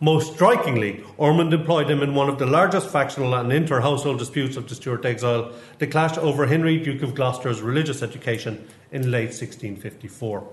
Most 0.01 0.35
strikingly, 0.35 1.03
Ormond 1.17 1.53
employed 1.53 1.91
him 1.91 2.01
in 2.01 2.15
one 2.15 2.29
of 2.29 2.39
the 2.39 2.45
largest 2.45 2.89
factional 2.89 3.33
and 3.33 3.51
inter 3.51 3.81
household 3.81 4.17
disputes 4.17 4.55
of 4.55 4.69
the 4.69 4.75
Stuart 4.75 5.03
exile, 5.03 5.51
the 5.79 5.87
clash 5.87 6.17
over 6.17 6.45
Henry, 6.45 6.77
Duke 6.77 7.03
of 7.03 7.15
Gloucester's 7.15 7.61
religious 7.61 8.01
education 8.01 8.65
in 8.93 9.11
late 9.11 9.33
1654. 9.35 10.47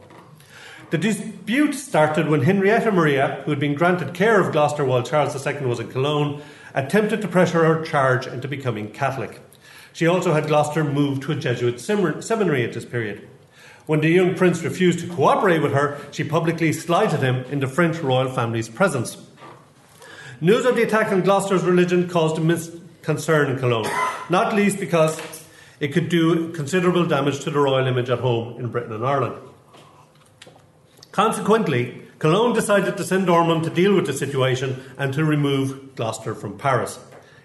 The 0.91 0.99
dispute 0.99 1.75
started 1.75 2.29
when 2.29 2.43
Henrietta 2.43 2.91
Maria, 2.91 3.43
who 3.45 3.53
had 3.53 3.61
been 3.61 3.76
granted 3.76 4.15
care 4.15 4.41
of 4.41 4.50
Gloucester 4.50 4.85
while 4.85 5.05
Charles 5.05 5.47
II 5.47 5.67
was 5.67 5.79
in 5.79 5.93
Cologne, 5.93 6.43
attempted 6.75 7.23
to 7.23 7.29
pressure 7.29 7.65
her 7.65 7.85
charge 7.85 8.26
into 8.26 8.49
becoming 8.49 8.91
Catholic. 8.91 9.41
She 9.93 10.09
also 10.09 10.33
had 10.33 10.49
Gloucester 10.49 10.83
moved 10.83 11.23
to 11.23 11.33
a 11.33 11.37
Jesuit 11.37 11.81
seminary 11.81 12.65
at 12.65 12.73
this 12.73 12.85
period. 12.85 13.29
When 13.87 14.00
the 14.00 14.09
young 14.09 14.35
prince 14.35 14.65
refused 14.65 14.99
to 14.99 15.07
cooperate 15.07 15.62
with 15.62 15.73
her, 15.73 16.00
she 16.11 16.25
publicly 16.25 16.73
slighted 16.73 17.21
him 17.21 17.45
in 17.45 17.61
the 17.61 17.69
French 17.69 17.99
royal 17.99 18.29
family's 18.29 18.69
presence. 18.69 19.17
News 20.40 20.66
of 20.66 20.76
the 20.76 20.83
attack 20.83 21.12
on 21.12 21.23
Gloucester's 21.23 21.64
religion 21.64 22.11
caused 22.11 22.37
immense 22.37 22.71
concern 23.00 23.50
in 23.50 23.59
Cologne, 23.59 23.90
not 24.28 24.55
least 24.55 24.78
because 24.78 25.19
it 25.81 25.95
could 25.95 26.11
do 26.11 26.52
considerable 26.52 27.07
damage 27.07 27.40
to 27.40 27.50
the 27.50 27.59
royal 27.59 27.87
image 27.87 28.11
at 28.11 28.19
home 28.19 28.61
in 28.61 28.69
Britain 28.69 28.93
and 28.93 29.07
Ireland. 29.07 29.37
Consequently, 31.11 32.02
Cologne 32.19 32.52
decided 32.52 32.99
to 32.99 33.05
send 33.05 33.31
Ormond 33.31 33.64
to 33.64 33.71
deal 33.71 33.95
with 33.95 34.05
the 34.05 34.12
situation 34.12 34.85
and 34.99 35.14
to 35.14 35.25
remove 35.25 35.95
Gloucester 35.97 36.35
from 36.35 36.59
Paris. 36.59 36.99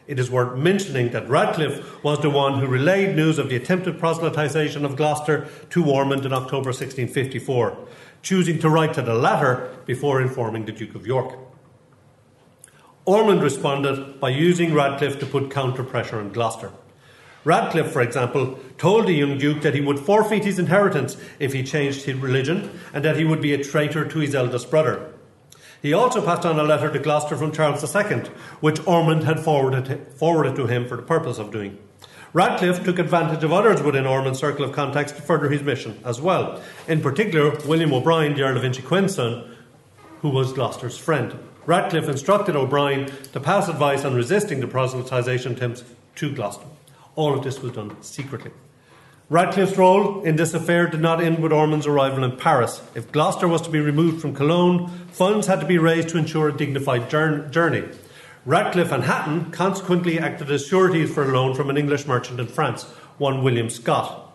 It 0.05 0.19
is 0.19 0.29
worth 0.29 0.57
mentioning 0.57 1.12
that 1.12 1.29
Radcliffe 1.29 2.03
was 2.03 2.19
the 2.19 2.29
one 2.29 2.60
who 2.60 2.67
relayed 2.67 3.15
news 3.15 3.39
of 3.39 3.48
the 3.48 3.55
attempted 3.55 4.00
proselytisation 4.00 4.83
of 4.83 4.98
Gloucester 4.98 5.48
to 5.69 5.89
Ormond 5.89 6.25
in 6.25 6.33
October 6.33 6.71
1654, 6.71 7.77
choosing 8.21 8.60
to 8.60 8.69
write 8.69 8.93
to 8.95 9.01
the 9.01 9.13
latter 9.13 9.74
before 9.86 10.21
informing 10.21 10.65
the 10.65 10.74
Duke 10.74 10.95
of 10.95 11.07
York. 11.07 11.50
Ormond 13.05 13.41
responded 13.41 14.20
by 14.20 14.29
using 14.29 14.75
Radcliffe 14.75 15.20
to 15.20 15.25
put 15.25 15.50
counter 15.50 15.84
pressure 15.84 16.20
on 16.20 16.31
Gloucester. 16.31 16.72
Radcliffe, 17.43 17.91
for 17.91 18.01
example, 18.01 18.60
told 18.77 19.08
the 19.08 19.13
young 19.13 19.39
Duke 19.39 19.63
that 19.63 19.74
he 19.74 19.81
would 19.81 20.00
forfeit 20.00 20.46
his 20.46 20.60
inheritance 20.60 21.17
if 21.39 21.53
he 21.53 21.63
changed 21.63 22.03
his 22.03 22.17
religion 22.17 22.79
and 22.93 23.03
that 23.03 23.17
he 23.17 23.25
would 23.25 23.41
be 23.41 23.53
a 23.53 23.63
traitor 23.63 24.05
to 24.05 24.20
his 24.20 24.36
eldest 24.36 24.70
brother. 24.70 25.12
He 25.81 25.93
also 25.93 26.24
passed 26.24 26.46
on 26.46 26.60
a 26.60 26.63
letter 26.63 26.93
to 26.93 27.00
Gloucester 27.00 27.36
from 27.36 27.51
Charles 27.51 27.84
II, 27.96 28.22
which 28.60 28.86
Ormond 28.86 29.24
had 29.24 29.39
forwarded, 29.39 30.13
forwarded 30.13 30.55
to 30.58 30.67
him 30.67 30.88
for 30.88 30.96
the 30.96 31.01
purpose 31.01 31.39
of 31.39 31.51
doing. 31.51 31.79
Radcliffe 32.34 32.84
took 32.84 33.00
advantage 33.00 33.43
of 33.43 33.51
others 33.51 33.81
within 33.81 34.05
Ormond's 34.05 34.39
circle 34.39 34.63
of 34.63 34.74
contacts 34.74 35.12
to 35.13 35.24
further 35.24 35.50
his 35.50 35.63
mission 35.63 36.00
as 36.05 36.22
well. 36.22 36.62
In 36.88 37.01
particular, 37.01 37.58
William 37.65 37.93
O'Brien, 37.93 38.36
the 38.36 38.43
Earl 38.43 38.58
of 38.58 38.63
Inchiquin's 38.63 39.15
son, 39.15 39.58
who 40.22 40.29
was 40.29 40.53
Gloucester's 40.53 41.00
friend. 41.00 41.38
Radcliffe 41.65 42.10
instructed 42.10 42.56
O'Brien 42.56 43.06
to 43.34 43.39
pass 43.39 43.68
advice 43.68 44.03
on 44.03 44.15
resisting 44.15 44.60
the 44.60 44.68
proselytisation 44.68 45.51
attempts 45.51 45.84
to 46.15 46.34
Gloucester. 46.34 46.65
All 47.15 47.38
of 47.38 47.44
this 47.44 47.62
was 47.62 47.74
done 47.74 48.01
secretly. 48.01 48.51
Radcliffe's 49.30 49.77
role 49.77 50.24
in 50.24 50.36
this 50.36 50.53
affair 50.53 50.88
did 50.88 51.01
not 51.01 51.24
end 51.24 51.39
with 51.39 51.53
Ormond's 51.53 51.88
arrival 51.88 52.24
in 52.24 52.36
Paris. 52.36 52.82
If 52.96 53.12
Gloucester 53.12 53.48
was 53.48 53.62
to 53.62 53.70
be 53.70 53.80
removed 53.80 54.22
from 54.22 54.36
Cologne, 54.36 54.89
funds 55.12 55.48
had 55.48 55.60
to 55.62 55.65
be 55.65 55.77
raised 55.77 56.10
to 56.10 56.18
ensure 56.18 56.50
a 56.50 56.58
dignified 56.58 57.10
journey. 57.10 57.88
Radcliffe 58.44 58.91
and 58.91 59.03
Hatton 59.03 59.51
consequently 59.51 60.20
acted 60.20 60.50
as 60.51 60.65
sureties 60.65 61.13
for 61.13 61.24
a 61.24 61.32
loan 61.32 61.53
from 61.53 61.70
an 61.70 61.77
English 61.77 62.08
merchant 62.08 62.39
in 62.39 62.48
France, 62.48 62.84
one 63.20 63.44
William 63.44 63.70
Scott. 63.70 64.34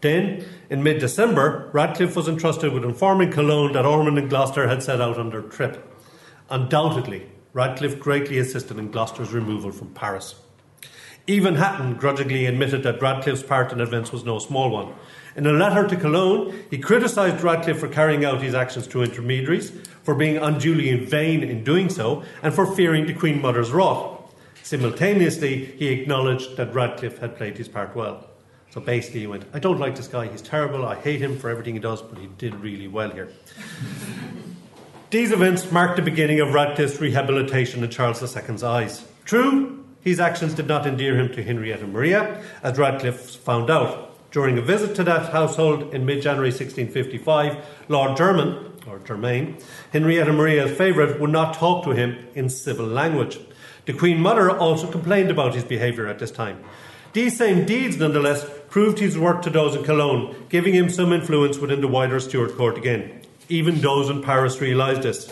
Then, 0.00 0.44
in 0.70 0.82
mid 0.82 1.00
December, 1.00 1.68
Radcliffe 1.72 2.16
was 2.16 2.28
entrusted 2.28 2.72
with 2.72 2.84
informing 2.84 3.32
Cologne 3.32 3.72
that 3.72 3.84
Ormond 3.84 4.18
and 4.18 4.30
Gloucester 4.30 4.68
had 4.68 4.82
set 4.82 5.00
out 5.00 5.18
on 5.18 5.30
their 5.30 5.42
trip. 5.42 5.91
Undoubtedly, 6.52 7.26
Radcliffe 7.54 7.98
greatly 7.98 8.36
assisted 8.36 8.78
in 8.78 8.90
Gloucester's 8.90 9.32
removal 9.32 9.72
from 9.72 9.88
Paris. 9.94 10.34
Even 11.26 11.54
Hatton 11.54 11.94
grudgingly 11.94 12.44
admitted 12.44 12.82
that 12.82 13.00
Radcliffe's 13.00 13.42
part 13.42 13.72
in 13.72 13.80
events 13.80 14.12
was 14.12 14.22
no 14.22 14.38
small 14.38 14.68
one. 14.68 14.92
In 15.34 15.46
a 15.46 15.52
letter 15.52 15.88
to 15.88 15.96
Cologne, 15.96 16.62
he 16.68 16.76
criticised 16.76 17.42
Radcliffe 17.42 17.80
for 17.80 17.88
carrying 17.88 18.26
out 18.26 18.42
his 18.42 18.54
actions 18.54 18.86
through 18.86 19.04
intermediaries, 19.04 19.70
for 20.02 20.14
being 20.14 20.36
unduly 20.36 20.90
in 20.90 21.06
vain 21.06 21.42
in 21.42 21.64
doing 21.64 21.88
so, 21.88 22.22
and 22.42 22.52
for 22.52 22.66
fearing 22.66 23.06
the 23.06 23.14
Queen 23.14 23.40
Mother's 23.40 23.70
wrath. 23.70 24.20
Simultaneously, 24.62 25.64
he 25.78 25.88
acknowledged 25.88 26.58
that 26.58 26.74
Radcliffe 26.74 27.16
had 27.16 27.34
played 27.34 27.56
his 27.56 27.68
part 27.68 27.96
well. 27.96 28.28
So 28.68 28.82
basically, 28.82 29.20
he 29.20 29.26
went, 29.26 29.46
I 29.54 29.58
don't 29.58 29.80
like 29.80 29.96
this 29.96 30.06
guy, 30.06 30.26
he's 30.26 30.42
terrible, 30.42 30.84
I 30.84 30.96
hate 30.96 31.22
him 31.22 31.38
for 31.38 31.48
everything 31.48 31.72
he 31.72 31.80
does, 31.80 32.02
but 32.02 32.18
he 32.18 32.26
did 32.26 32.54
really 32.56 32.88
well 32.88 33.08
here. 33.08 33.32
These 35.12 35.30
events 35.30 35.70
marked 35.70 35.96
the 35.96 36.02
beginning 36.02 36.40
of 36.40 36.54
Radcliffe's 36.54 36.98
rehabilitation 36.98 37.84
in 37.84 37.90
Charles 37.90 38.22
II's 38.22 38.62
eyes. 38.62 39.04
True, 39.26 39.84
his 40.00 40.18
actions 40.18 40.54
did 40.54 40.66
not 40.66 40.86
endear 40.86 41.18
him 41.20 41.30
to 41.34 41.42
Henrietta 41.42 41.86
Maria, 41.86 42.42
as 42.62 42.78
Radcliffe 42.78 43.36
found 43.36 43.68
out. 43.68 44.16
During 44.30 44.56
a 44.56 44.62
visit 44.62 44.96
to 44.96 45.04
that 45.04 45.30
household 45.30 45.92
in 45.92 46.06
mid 46.06 46.22
January 46.22 46.48
1655, 46.48 47.62
Lord 47.88 48.16
German, 48.16 48.72
or 48.86 49.00
Germain, 49.00 49.58
Henrietta 49.92 50.32
Maria's 50.32 50.78
favourite, 50.78 51.20
would 51.20 51.28
not 51.28 51.52
talk 51.52 51.84
to 51.84 51.90
him 51.90 52.16
in 52.34 52.48
civil 52.48 52.86
language. 52.86 53.38
The 53.84 53.92
Queen 53.92 54.18
Mother 54.18 54.50
also 54.50 54.90
complained 54.90 55.30
about 55.30 55.54
his 55.54 55.64
behaviour 55.64 56.06
at 56.06 56.20
this 56.20 56.30
time. 56.30 56.64
These 57.12 57.36
same 57.36 57.66
deeds, 57.66 57.98
nonetheless, 57.98 58.46
proved 58.70 58.98
his 58.98 59.18
work 59.18 59.42
to 59.42 59.50
those 59.50 59.76
in 59.76 59.84
Cologne, 59.84 60.46
giving 60.48 60.72
him 60.72 60.88
some 60.88 61.12
influence 61.12 61.58
within 61.58 61.82
the 61.82 61.88
wider 61.88 62.18
Stuart 62.18 62.56
court 62.56 62.78
again. 62.78 63.21
Even 63.52 63.82
those 63.82 64.08
in 64.08 64.22
Paris 64.22 64.62
realised 64.62 65.02
this. 65.02 65.30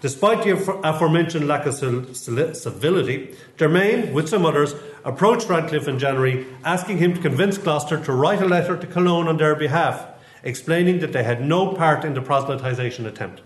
Despite 0.00 0.42
the 0.42 0.80
aforementioned 0.82 1.46
lack 1.46 1.66
of 1.66 1.74
civility, 1.76 3.36
Germain, 3.56 4.12
with 4.12 4.28
some 4.28 4.44
others, 4.44 4.74
approached 5.04 5.48
Radcliffe 5.48 5.86
in 5.86 6.00
January, 6.00 6.48
asking 6.64 6.98
him 6.98 7.14
to 7.14 7.20
convince 7.20 7.56
Gloucester 7.56 8.02
to 8.02 8.12
write 8.12 8.42
a 8.42 8.44
letter 8.44 8.76
to 8.76 8.86
Cologne 8.88 9.28
on 9.28 9.36
their 9.36 9.54
behalf, 9.54 10.04
explaining 10.42 10.98
that 10.98 11.12
they 11.12 11.22
had 11.22 11.40
no 11.40 11.74
part 11.74 12.04
in 12.04 12.14
the 12.14 12.20
proselytisation 12.20 13.06
attempt. 13.06 13.40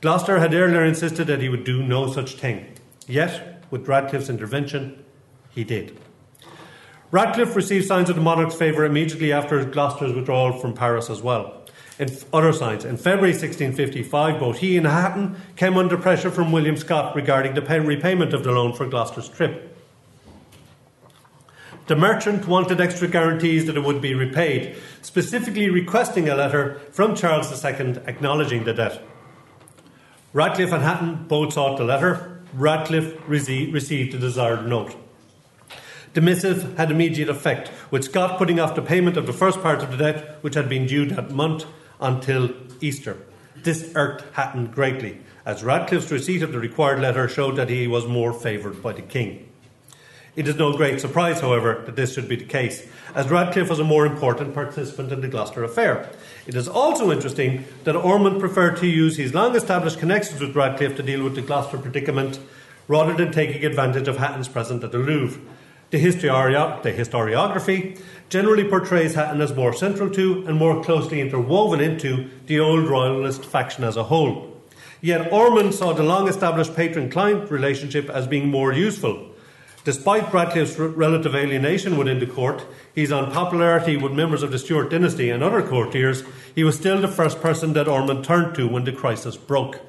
Gloucester 0.00 0.40
had 0.40 0.52
earlier 0.52 0.84
insisted 0.84 1.28
that 1.28 1.40
he 1.40 1.48
would 1.48 1.62
do 1.62 1.84
no 1.84 2.12
such 2.12 2.34
thing. 2.34 2.66
Yet, 3.06 3.62
with 3.70 3.86
Radcliffe's 3.86 4.28
intervention, 4.28 5.04
he 5.50 5.62
did. 5.62 5.96
Radcliffe 7.12 7.54
received 7.54 7.86
signs 7.86 8.10
of 8.10 8.16
the 8.16 8.22
monarch's 8.22 8.56
favour 8.56 8.84
immediately 8.84 9.32
after 9.32 9.64
Gloucester's 9.64 10.14
withdrawal 10.14 10.58
from 10.58 10.74
Paris 10.74 11.08
as 11.08 11.22
well 11.22 11.59
in 12.00 12.16
other 12.32 12.52
signs. 12.52 12.84
In 12.86 12.96
February 12.96 13.32
1655, 13.32 14.40
both 14.40 14.58
he 14.58 14.78
and 14.78 14.86
Hatton 14.86 15.36
came 15.54 15.76
under 15.76 15.98
pressure 15.98 16.30
from 16.30 16.50
William 16.50 16.76
Scott 16.76 17.14
regarding 17.14 17.54
the 17.54 17.60
repayment 17.60 18.32
of 18.32 18.42
the 18.42 18.52
loan 18.52 18.72
for 18.72 18.86
Gloucester's 18.86 19.28
trip. 19.28 19.76
The 21.88 21.96
merchant 21.96 22.48
wanted 22.48 22.80
extra 22.80 23.06
guarantees 23.06 23.66
that 23.66 23.76
it 23.76 23.84
would 23.84 24.00
be 24.00 24.14
repaid, 24.14 24.76
specifically 25.02 25.68
requesting 25.68 26.28
a 26.28 26.34
letter 26.34 26.80
from 26.90 27.14
Charles 27.14 27.52
II 27.64 27.96
acknowledging 28.06 28.64
the 28.64 28.72
debt. 28.72 29.02
Radcliffe 30.32 30.72
and 30.72 30.82
Hatton 30.82 31.26
both 31.28 31.52
sought 31.52 31.76
the 31.76 31.84
letter. 31.84 32.42
Radcliffe 32.54 33.20
received 33.28 34.12
the 34.14 34.18
desired 34.18 34.66
note. 34.66 34.94
The 36.14 36.20
missive 36.20 36.78
had 36.78 36.90
immediate 36.90 37.28
effect, 37.28 37.70
with 37.90 38.04
Scott 38.04 38.38
putting 38.38 38.58
off 38.58 38.74
the 38.74 38.82
payment 38.82 39.16
of 39.16 39.26
the 39.26 39.32
first 39.32 39.60
part 39.60 39.82
of 39.82 39.90
the 39.90 39.96
debt, 39.96 40.38
which 40.40 40.54
had 40.54 40.68
been 40.68 40.86
due 40.86 41.06
that 41.06 41.30
month, 41.30 41.66
until 42.00 42.50
Easter. 42.80 43.16
This 43.56 43.92
irked 43.94 44.24
Hatton 44.34 44.66
greatly, 44.66 45.20
as 45.44 45.62
Radcliffe's 45.62 46.10
receipt 46.10 46.42
of 46.42 46.52
the 46.52 46.58
required 46.58 47.00
letter 47.00 47.28
showed 47.28 47.56
that 47.56 47.68
he 47.68 47.86
was 47.86 48.06
more 48.06 48.32
favoured 48.32 48.82
by 48.82 48.92
the 48.92 49.02
king. 49.02 49.46
It 50.36 50.46
is 50.46 50.56
no 50.56 50.76
great 50.76 51.00
surprise, 51.00 51.40
however, 51.40 51.82
that 51.86 51.96
this 51.96 52.14
should 52.14 52.28
be 52.28 52.36
the 52.36 52.44
case, 52.44 52.86
as 53.14 53.28
Radcliffe 53.28 53.68
was 53.68 53.80
a 53.80 53.84
more 53.84 54.06
important 54.06 54.54
participant 54.54 55.10
in 55.10 55.20
the 55.20 55.28
Gloucester 55.28 55.64
affair. 55.64 56.08
It 56.46 56.54
is 56.54 56.68
also 56.68 57.10
interesting 57.10 57.64
that 57.84 57.96
Ormond 57.96 58.40
preferred 58.40 58.76
to 58.78 58.86
use 58.86 59.16
his 59.16 59.34
long 59.34 59.56
established 59.56 59.98
connections 59.98 60.40
with 60.40 60.54
Radcliffe 60.54 60.96
to 60.96 61.02
deal 61.02 61.24
with 61.24 61.34
the 61.34 61.42
Gloucester 61.42 61.78
predicament 61.78 62.38
rather 62.86 63.12
than 63.12 63.32
taking 63.32 63.64
advantage 63.64 64.08
of 64.08 64.18
Hatton's 64.18 64.48
presence 64.48 64.82
at 64.84 64.92
the 64.92 64.98
Louvre. 64.98 65.40
The, 65.90 65.98
historio- 65.98 66.82
the 66.82 66.92
historiography 66.92 68.00
generally 68.28 68.64
portrays 68.64 69.14
Hatton 69.14 69.40
as 69.40 69.54
more 69.54 69.72
central 69.72 70.08
to 70.10 70.44
and 70.46 70.56
more 70.56 70.84
closely 70.84 71.20
interwoven 71.20 71.80
into 71.80 72.30
the 72.46 72.60
old 72.60 72.88
royalist 72.88 73.44
faction 73.44 73.82
as 73.82 73.96
a 73.96 74.04
whole. 74.04 74.56
Yet 75.00 75.32
Ormond 75.32 75.74
saw 75.74 75.92
the 75.92 76.04
long 76.04 76.28
established 76.28 76.76
patron 76.76 77.10
client 77.10 77.50
relationship 77.50 78.08
as 78.08 78.26
being 78.26 78.48
more 78.48 78.72
useful. 78.72 79.26
Despite 79.82 80.32
Radcliffe's 80.32 80.78
relative 80.78 81.34
alienation 81.34 81.96
within 81.96 82.20
the 82.20 82.26
court, 82.26 82.66
his 82.94 83.10
unpopularity 83.10 83.96
with 83.96 84.12
members 84.12 84.42
of 84.42 84.52
the 84.52 84.58
Stuart 84.58 84.90
dynasty 84.90 85.30
and 85.30 85.42
other 85.42 85.66
courtiers, 85.66 86.22
he 86.54 86.62
was 86.62 86.76
still 86.76 87.00
the 87.00 87.08
first 87.08 87.40
person 87.40 87.72
that 87.72 87.88
Ormond 87.88 88.24
turned 88.24 88.54
to 88.56 88.68
when 88.68 88.84
the 88.84 88.92
crisis 88.92 89.38
broke. 89.38 89.80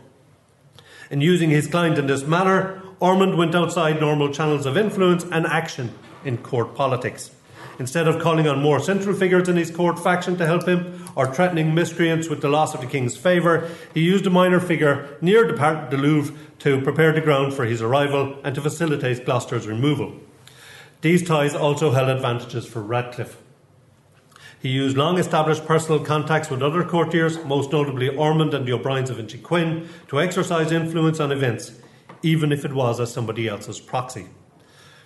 In 1.11 1.19
using 1.19 1.49
his 1.49 1.67
client 1.67 1.97
in 1.97 2.07
this 2.07 2.23
manner, 2.23 2.81
Ormond 3.01 3.35
went 3.35 3.55
outside 3.55 3.99
normal 3.99 4.31
channels 4.31 4.67
of 4.67 4.77
influence 4.77 5.25
and 5.31 5.47
action 5.47 5.91
in 6.23 6.37
court 6.37 6.75
politics. 6.75 7.31
Instead 7.79 8.07
of 8.07 8.21
calling 8.21 8.47
on 8.47 8.61
more 8.61 8.79
central 8.79 9.15
figures 9.15 9.49
in 9.49 9.57
his 9.57 9.71
court 9.71 9.97
faction 9.97 10.37
to 10.37 10.45
help 10.45 10.67
him 10.67 11.03
or 11.15 11.33
threatening 11.33 11.73
miscreants 11.73 12.29
with 12.29 12.41
the 12.41 12.47
loss 12.47 12.75
of 12.75 12.81
the 12.81 12.85
king's 12.85 13.17
favour, 13.17 13.67
he 13.95 14.01
used 14.01 14.27
a 14.27 14.29
minor 14.29 14.59
figure 14.59 15.17
near 15.19 15.47
the 15.47 15.55
Parc 15.55 15.89
de 15.89 15.97
Louvre 15.97 16.37
to 16.59 16.79
prepare 16.81 17.11
the 17.11 17.21
ground 17.21 17.55
for 17.55 17.65
his 17.65 17.81
arrival 17.81 18.37
and 18.43 18.53
to 18.53 18.61
facilitate 18.61 19.25
Gloucester's 19.25 19.65
removal. 19.65 20.13
These 21.01 21.27
ties 21.27 21.55
also 21.55 21.89
held 21.89 22.09
advantages 22.09 22.67
for 22.67 22.83
Radcliffe. 22.83 23.41
He 24.61 24.69
used 24.69 24.95
long 24.95 25.17
established 25.17 25.65
personal 25.65 26.05
contacts 26.05 26.51
with 26.51 26.61
other 26.61 26.83
courtiers, 26.83 27.43
most 27.45 27.71
notably 27.71 28.15
Ormond 28.15 28.53
and 28.53 28.67
the 28.67 28.73
O'Briens 28.73 29.09
of 29.09 29.17
Inchiquin, 29.17 29.87
to 30.09 30.21
exercise 30.21 30.71
influence 30.71 31.19
on 31.19 31.31
events, 31.31 31.80
even 32.23 32.51
if 32.51 32.65
it 32.65 32.73
was 32.73 32.99
as 32.99 33.11
somebody 33.11 33.47
else's 33.47 33.79
proxy. 33.79 34.27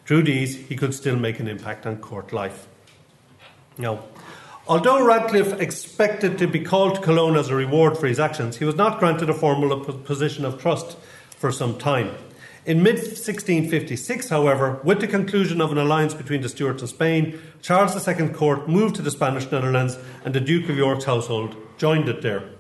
Through 0.06 0.24
these, 0.24 0.56
he 0.56 0.76
could 0.76 0.94
still 0.94 1.16
make 1.16 1.40
an 1.40 1.48
impact 1.48 1.86
on 1.86 1.98
court 1.98 2.32
life. 2.32 2.68
Now, 3.78 4.04
although 4.68 5.04
Radcliffe 5.04 5.60
expected 5.60 6.38
to 6.38 6.48
be 6.48 6.60
called 6.60 6.96
to 6.96 7.02
Cologne 7.02 7.36
as 7.36 7.50
a 7.50 7.56
reward 7.56 7.98
for 7.98 8.08
his 8.08 8.20
actions, 8.20 8.58
he 8.58 8.66
was 8.66 8.76
not 8.76 9.00
granted 9.00 9.30
a 9.30 9.34
formal 9.34 9.80
position 9.80 10.46
of 10.46 10.62
trust 10.62 10.98
for 11.38 11.52
some 11.52 11.78
time. 11.78 12.16
In 12.66 12.82
mid 12.82 12.96
1656, 12.96 14.30
however, 14.30 14.80
with 14.84 15.00
the 15.00 15.08
conclusion 15.08 15.62
of 15.62 15.72
an 15.72 15.78
alliance 15.78 16.16
between 16.16 16.42
the 16.42 16.50
Stuarts 16.50 16.82
and 16.82 16.90
Spain, 16.90 17.40
Charles 17.62 18.08
II 18.08 18.30
court 18.30 18.68
moved 18.68 18.96
to 18.96 19.04
the 19.04 19.12
Spanish 19.12 19.52
Netherlands 19.52 20.00
and 20.24 20.34
the 20.34 20.40
Duke 20.40 20.70
of 20.70 20.78
York's 20.78 21.06
household 21.06 21.56
joined 21.78 22.10
it 22.10 22.24
there. 22.24 22.55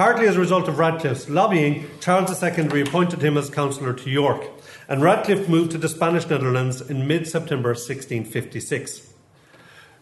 Partly 0.00 0.26
as 0.26 0.36
a 0.36 0.40
result 0.40 0.66
of 0.66 0.78
Radcliffe's 0.78 1.28
lobbying, 1.28 1.86
Charles 2.00 2.42
II 2.42 2.68
reappointed 2.68 3.20
him 3.22 3.36
as 3.36 3.50
councillor 3.50 3.92
to 3.92 4.08
York 4.08 4.46
and 4.88 5.02
Radcliffe 5.02 5.46
moved 5.46 5.72
to 5.72 5.76
the 5.76 5.90
Spanish 5.90 6.26
Netherlands 6.26 6.80
in 6.80 7.06
mid 7.06 7.26
September 7.26 7.74
1656. 7.74 9.12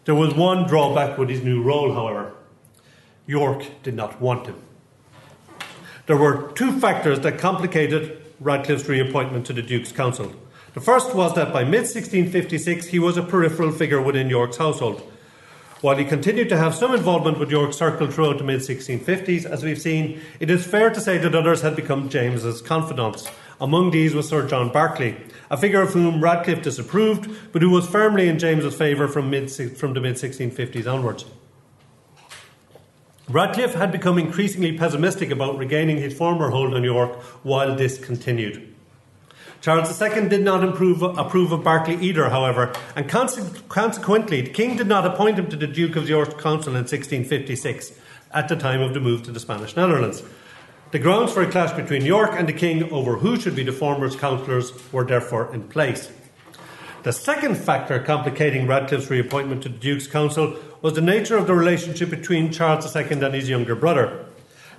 There 0.05 0.15
was 0.15 0.33
one 0.33 0.67
drawback 0.67 1.17
with 1.17 1.27
his 1.27 1.43
new 1.43 1.61
role, 1.61 1.93
however 1.93 2.31
York 3.27 3.65
did 3.83 3.93
not 3.93 4.21
want 4.21 4.47
him. 4.47 4.61
There 6.05 6.15
were 6.15 6.49
two 6.53 6.79
factors 6.79 7.19
that 7.19 7.37
complicated 7.37 8.21
Radcliffe's 8.39 8.87
reappointment 8.87 9.45
to 9.47 9.53
the 9.53 9.61
Duke's 9.61 9.91
Council. 9.91 10.31
The 10.75 10.79
first 10.79 11.13
was 11.13 11.35
that 11.35 11.51
by 11.51 11.65
mid 11.65 11.81
1656 11.81 12.85
he 12.85 12.99
was 12.99 13.17
a 13.17 13.21
peripheral 13.21 13.73
figure 13.73 14.01
within 14.01 14.29
York's 14.29 14.55
household. 14.55 15.11
While 15.81 15.95
he 15.95 16.03
continued 16.03 16.49
to 16.49 16.57
have 16.57 16.75
some 16.75 16.93
involvement 16.93 17.39
with 17.39 17.51
York's 17.51 17.77
circle 17.77 18.11
throughout 18.11 18.37
the 18.37 18.43
mid 18.43 18.59
1650s, 18.59 19.45
as 19.45 19.63
we've 19.63 19.79
seen, 19.81 20.19
it 20.41 20.49
is 20.49 20.67
fair 20.67 20.89
to 20.89 20.99
say 20.99 21.17
that 21.17 21.33
others 21.33 21.61
had 21.61 21.77
become 21.77 22.09
James's 22.09 22.61
confidants. 22.61 23.31
Among 23.61 23.91
these 23.91 24.13
was 24.13 24.27
Sir 24.27 24.45
John 24.45 24.73
Berkeley, 24.73 25.15
a 25.49 25.55
figure 25.55 25.81
of 25.81 25.93
whom 25.93 26.21
Radcliffe 26.21 26.61
disapproved, 26.61 27.53
but 27.53 27.61
who 27.61 27.69
was 27.69 27.87
firmly 27.87 28.27
in 28.27 28.39
James's 28.39 28.75
favour 28.75 29.07
from, 29.07 29.29
mid, 29.29 29.49
from 29.49 29.93
the 29.93 30.01
mid 30.01 30.15
1650s 30.15 30.91
onwards. 30.91 31.23
Radcliffe 33.29 33.75
had 33.75 33.93
become 33.93 34.17
increasingly 34.17 34.77
pessimistic 34.77 35.31
about 35.31 35.57
regaining 35.57 35.97
his 35.97 36.13
former 36.13 36.49
hold 36.49 36.73
on 36.73 36.83
York 36.83 37.21
while 37.43 37.73
this 37.75 37.97
continued. 37.97 38.68
Charles 39.61 40.01
II 40.01 40.29
did 40.29 40.41
not 40.41 40.63
improve, 40.63 41.01
approve 41.01 41.51
of 41.51 41.63
Berkeley 41.63 41.95
either, 41.95 42.29
however, 42.29 42.73
and 42.95 43.09
consequently, 43.09 44.41
the 44.41 44.49
king 44.49 44.77
did 44.77 44.87
not 44.87 45.05
appoint 45.05 45.37
him 45.37 45.49
to 45.49 45.57
the 45.57 45.67
Duke 45.67 45.97
of 45.97 46.07
York's 46.07 46.33
council 46.35 46.75
in 46.75 46.85
1656 46.85 47.91
at 48.31 48.47
the 48.47 48.55
time 48.55 48.81
of 48.81 48.93
the 48.93 48.99
move 48.99 49.23
to 49.23 49.31
the 49.31 49.39
Spanish 49.39 49.75
Netherlands. 49.75 50.23
The 50.91 50.99
grounds 50.99 51.33
for 51.33 51.41
a 51.41 51.51
clash 51.51 51.73
between 51.73 52.05
York 52.05 52.31
and 52.33 52.47
the 52.47 52.53
king 52.53 52.89
over 52.91 53.17
who 53.17 53.39
should 53.39 53.55
be 53.55 53.63
the 53.63 53.71
former's 53.71 54.15
councillors 54.15 54.71
were 54.91 55.03
therefore 55.03 55.53
in 55.53 55.63
place. 55.63 56.09
The 57.03 57.13
second 57.13 57.55
factor 57.55 57.99
complicating 57.99 58.65
Radcliffe's 58.65 59.09
reappointment 59.09 59.63
to 59.63 59.69
the 59.69 59.77
Duke's 59.77 60.07
Council 60.07 60.57
was 60.81 60.93
the 60.93 61.01
nature 61.01 61.37
of 61.37 61.47
the 61.47 61.53
relationship 61.53 62.09
between 62.09 62.51
Charles 62.51 62.95
II 62.95 63.03
and 63.11 63.33
his 63.33 63.49
younger 63.49 63.75
brother. 63.75 64.25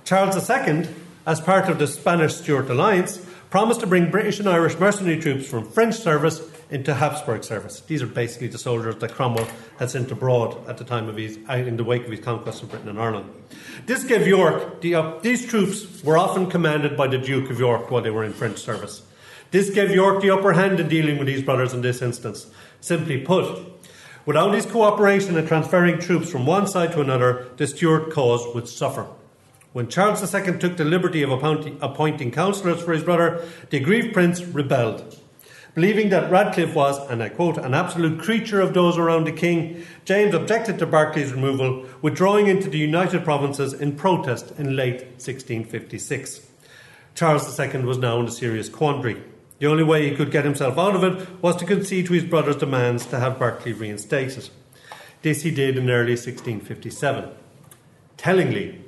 Charles 0.03 0.49
II, 0.49 0.87
as 1.25 1.39
part 1.39 1.69
of 1.69 1.79
the 1.79 1.87
Spanish 1.87 2.35
Stuart 2.35 2.69
alliance, 2.69 3.25
promised 3.51 3.81
to 3.81 3.85
bring 3.85 4.09
British 4.09 4.39
and 4.39 4.47
Irish 4.47 4.79
mercenary 4.79 5.19
troops 5.19 5.45
from 5.45 5.69
French 5.69 5.95
service 5.95 6.41
into 6.69 6.93
Habsburg 6.93 7.43
service. 7.43 7.81
These 7.81 8.01
are 8.01 8.07
basically 8.07 8.47
the 8.47 8.57
soldiers 8.57 8.95
that 8.95 9.11
Cromwell 9.11 9.45
had 9.77 9.91
sent 9.91 10.09
abroad 10.09 10.57
at 10.69 10.77
the 10.77 10.85
time 10.85 11.09
of 11.09 11.17
his, 11.17 11.37
uh, 11.49 11.55
in 11.55 11.75
the 11.75 11.83
wake 11.83 12.05
of 12.05 12.11
his 12.11 12.21
conquest 12.21 12.63
of 12.63 12.69
Britain 12.69 12.87
and 12.87 12.97
Ireland. 12.97 13.29
This 13.85 14.05
gave 14.05 14.25
York, 14.25 14.79
the, 14.79 14.95
uh, 14.95 15.19
these 15.21 15.45
troops 15.45 16.01
were 16.01 16.17
often 16.17 16.49
commanded 16.49 16.95
by 16.95 17.07
the 17.07 17.17
Duke 17.17 17.49
of 17.49 17.59
York 17.59 17.91
while 17.91 18.01
they 18.01 18.09
were 18.09 18.23
in 18.23 18.31
French 18.31 18.57
service. 18.57 19.03
This 19.51 19.69
gave 19.69 19.91
York 19.91 20.21
the 20.21 20.29
upper 20.29 20.53
hand 20.53 20.79
in 20.79 20.87
dealing 20.87 21.17
with 21.17 21.27
these 21.27 21.43
brothers 21.43 21.73
in 21.73 21.81
this 21.81 22.01
instance. 22.01 22.47
Simply 22.79 23.17
put, 23.17 23.69
without 24.25 24.53
his 24.53 24.65
cooperation 24.65 25.35
in 25.35 25.45
transferring 25.45 25.99
troops 25.99 26.29
from 26.29 26.45
one 26.45 26.67
side 26.67 26.93
to 26.93 27.01
another, 27.01 27.49
the 27.57 27.67
Stuart 27.67 28.13
cause 28.13 28.47
would 28.55 28.69
suffer. 28.69 29.07
When 29.73 29.87
Charles 29.87 30.21
II 30.33 30.57
took 30.57 30.75
the 30.75 30.83
liberty 30.83 31.23
of 31.23 31.31
appointing 31.31 32.31
councillors 32.31 32.81
for 32.81 32.91
his 32.91 33.03
brother, 33.03 33.47
the 33.69 33.77
aggrieved 33.77 34.13
prince 34.13 34.41
rebelled. 34.41 35.17
Believing 35.73 36.09
that 36.09 36.29
Radcliffe 36.29 36.75
was, 36.75 36.99
and 37.09 37.23
I 37.23 37.29
quote, 37.29 37.57
an 37.57 37.73
absolute 37.73 38.19
creature 38.19 38.59
of 38.59 38.73
those 38.73 38.97
around 38.97 39.23
the 39.23 39.31
king, 39.31 39.85
James 40.03 40.33
objected 40.33 40.77
to 40.79 40.85
Berkeley's 40.85 41.31
removal, 41.31 41.85
withdrawing 42.01 42.47
into 42.47 42.69
the 42.69 42.77
United 42.77 43.23
Provinces 43.23 43.71
in 43.71 43.95
protest 43.95 44.51
in 44.57 44.75
late 44.75 45.03
1656. 45.21 46.45
Charles 47.15 47.57
II 47.57 47.83
was 47.83 47.97
now 47.97 48.19
in 48.19 48.25
a 48.25 48.31
serious 48.31 48.67
quandary. 48.67 49.23
The 49.59 49.67
only 49.67 49.83
way 49.83 50.09
he 50.09 50.15
could 50.15 50.31
get 50.31 50.43
himself 50.43 50.77
out 50.77 50.95
of 50.95 51.03
it 51.05 51.41
was 51.41 51.55
to 51.57 51.65
concede 51.65 52.07
to 52.07 52.13
his 52.13 52.25
brother's 52.25 52.57
demands 52.57 53.05
to 53.05 53.19
have 53.19 53.39
Berkeley 53.39 53.71
reinstated. 53.71 54.49
This 55.21 55.43
he 55.43 55.51
did 55.51 55.77
in 55.77 55.89
early 55.89 56.13
1657. 56.17 57.29
Tellingly, 58.17 58.83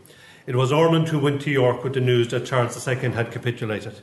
it 0.45 0.55
was 0.55 0.71
Ormond 0.71 1.07
who 1.07 1.19
went 1.19 1.41
to 1.43 1.51
York 1.51 1.83
with 1.83 1.93
the 1.93 2.01
news 2.01 2.27
that 2.29 2.45
Charles 2.45 2.87
II 2.87 3.11
had 3.11 3.31
capitulated. 3.31 4.01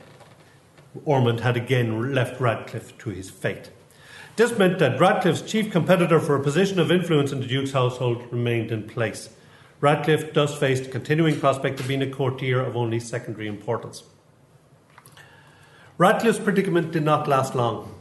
Ormond 1.05 1.41
had 1.41 1.55
again 1.55 2.13
left 2.13 2.41
Radcliffe 2.41 2.97
to 2.99 3.11
his 3.11 3.29
fate. 3.29 3.69
This 4.37 4.57
meant 4.57 4.79
that 4.79 4.99
Radcliffe's 4.99 5.43
chief 5.43 5.71
competitor 5.71 6.19
for 6.19 6.35
a 6.35 6.43
position 6.43 6.79
of 6.79 6.91
influence 6.91 7.31
in 7.31 7.41
the 7.41 7.47
Duke's 7.47 7.73
household 7.73 8.25
remained 8.31 8.71
in 8.71 8.87
place. 8.87 9.29
Radcliffe 9.81 10.33
thus 10.33 10.57
faced 10.57 10.85
the 10.85 10.89
continuing 10.89 11.39
prospect 11.39 11.79
of 11.79 11.87
being 11.87 12.01
a 12.01 12.09
courtier 12.09 12.59
of 12.59 12.75
only 12.75 12.99
secondary 12.99 13.47
importance. 13.47 14.03
Radcliffe's 15.97 16.39
predicament 16.39 16.91
did 16.91 17.03
not 17.03 17.27
last 17.27 17.53
long, 17.53 17.93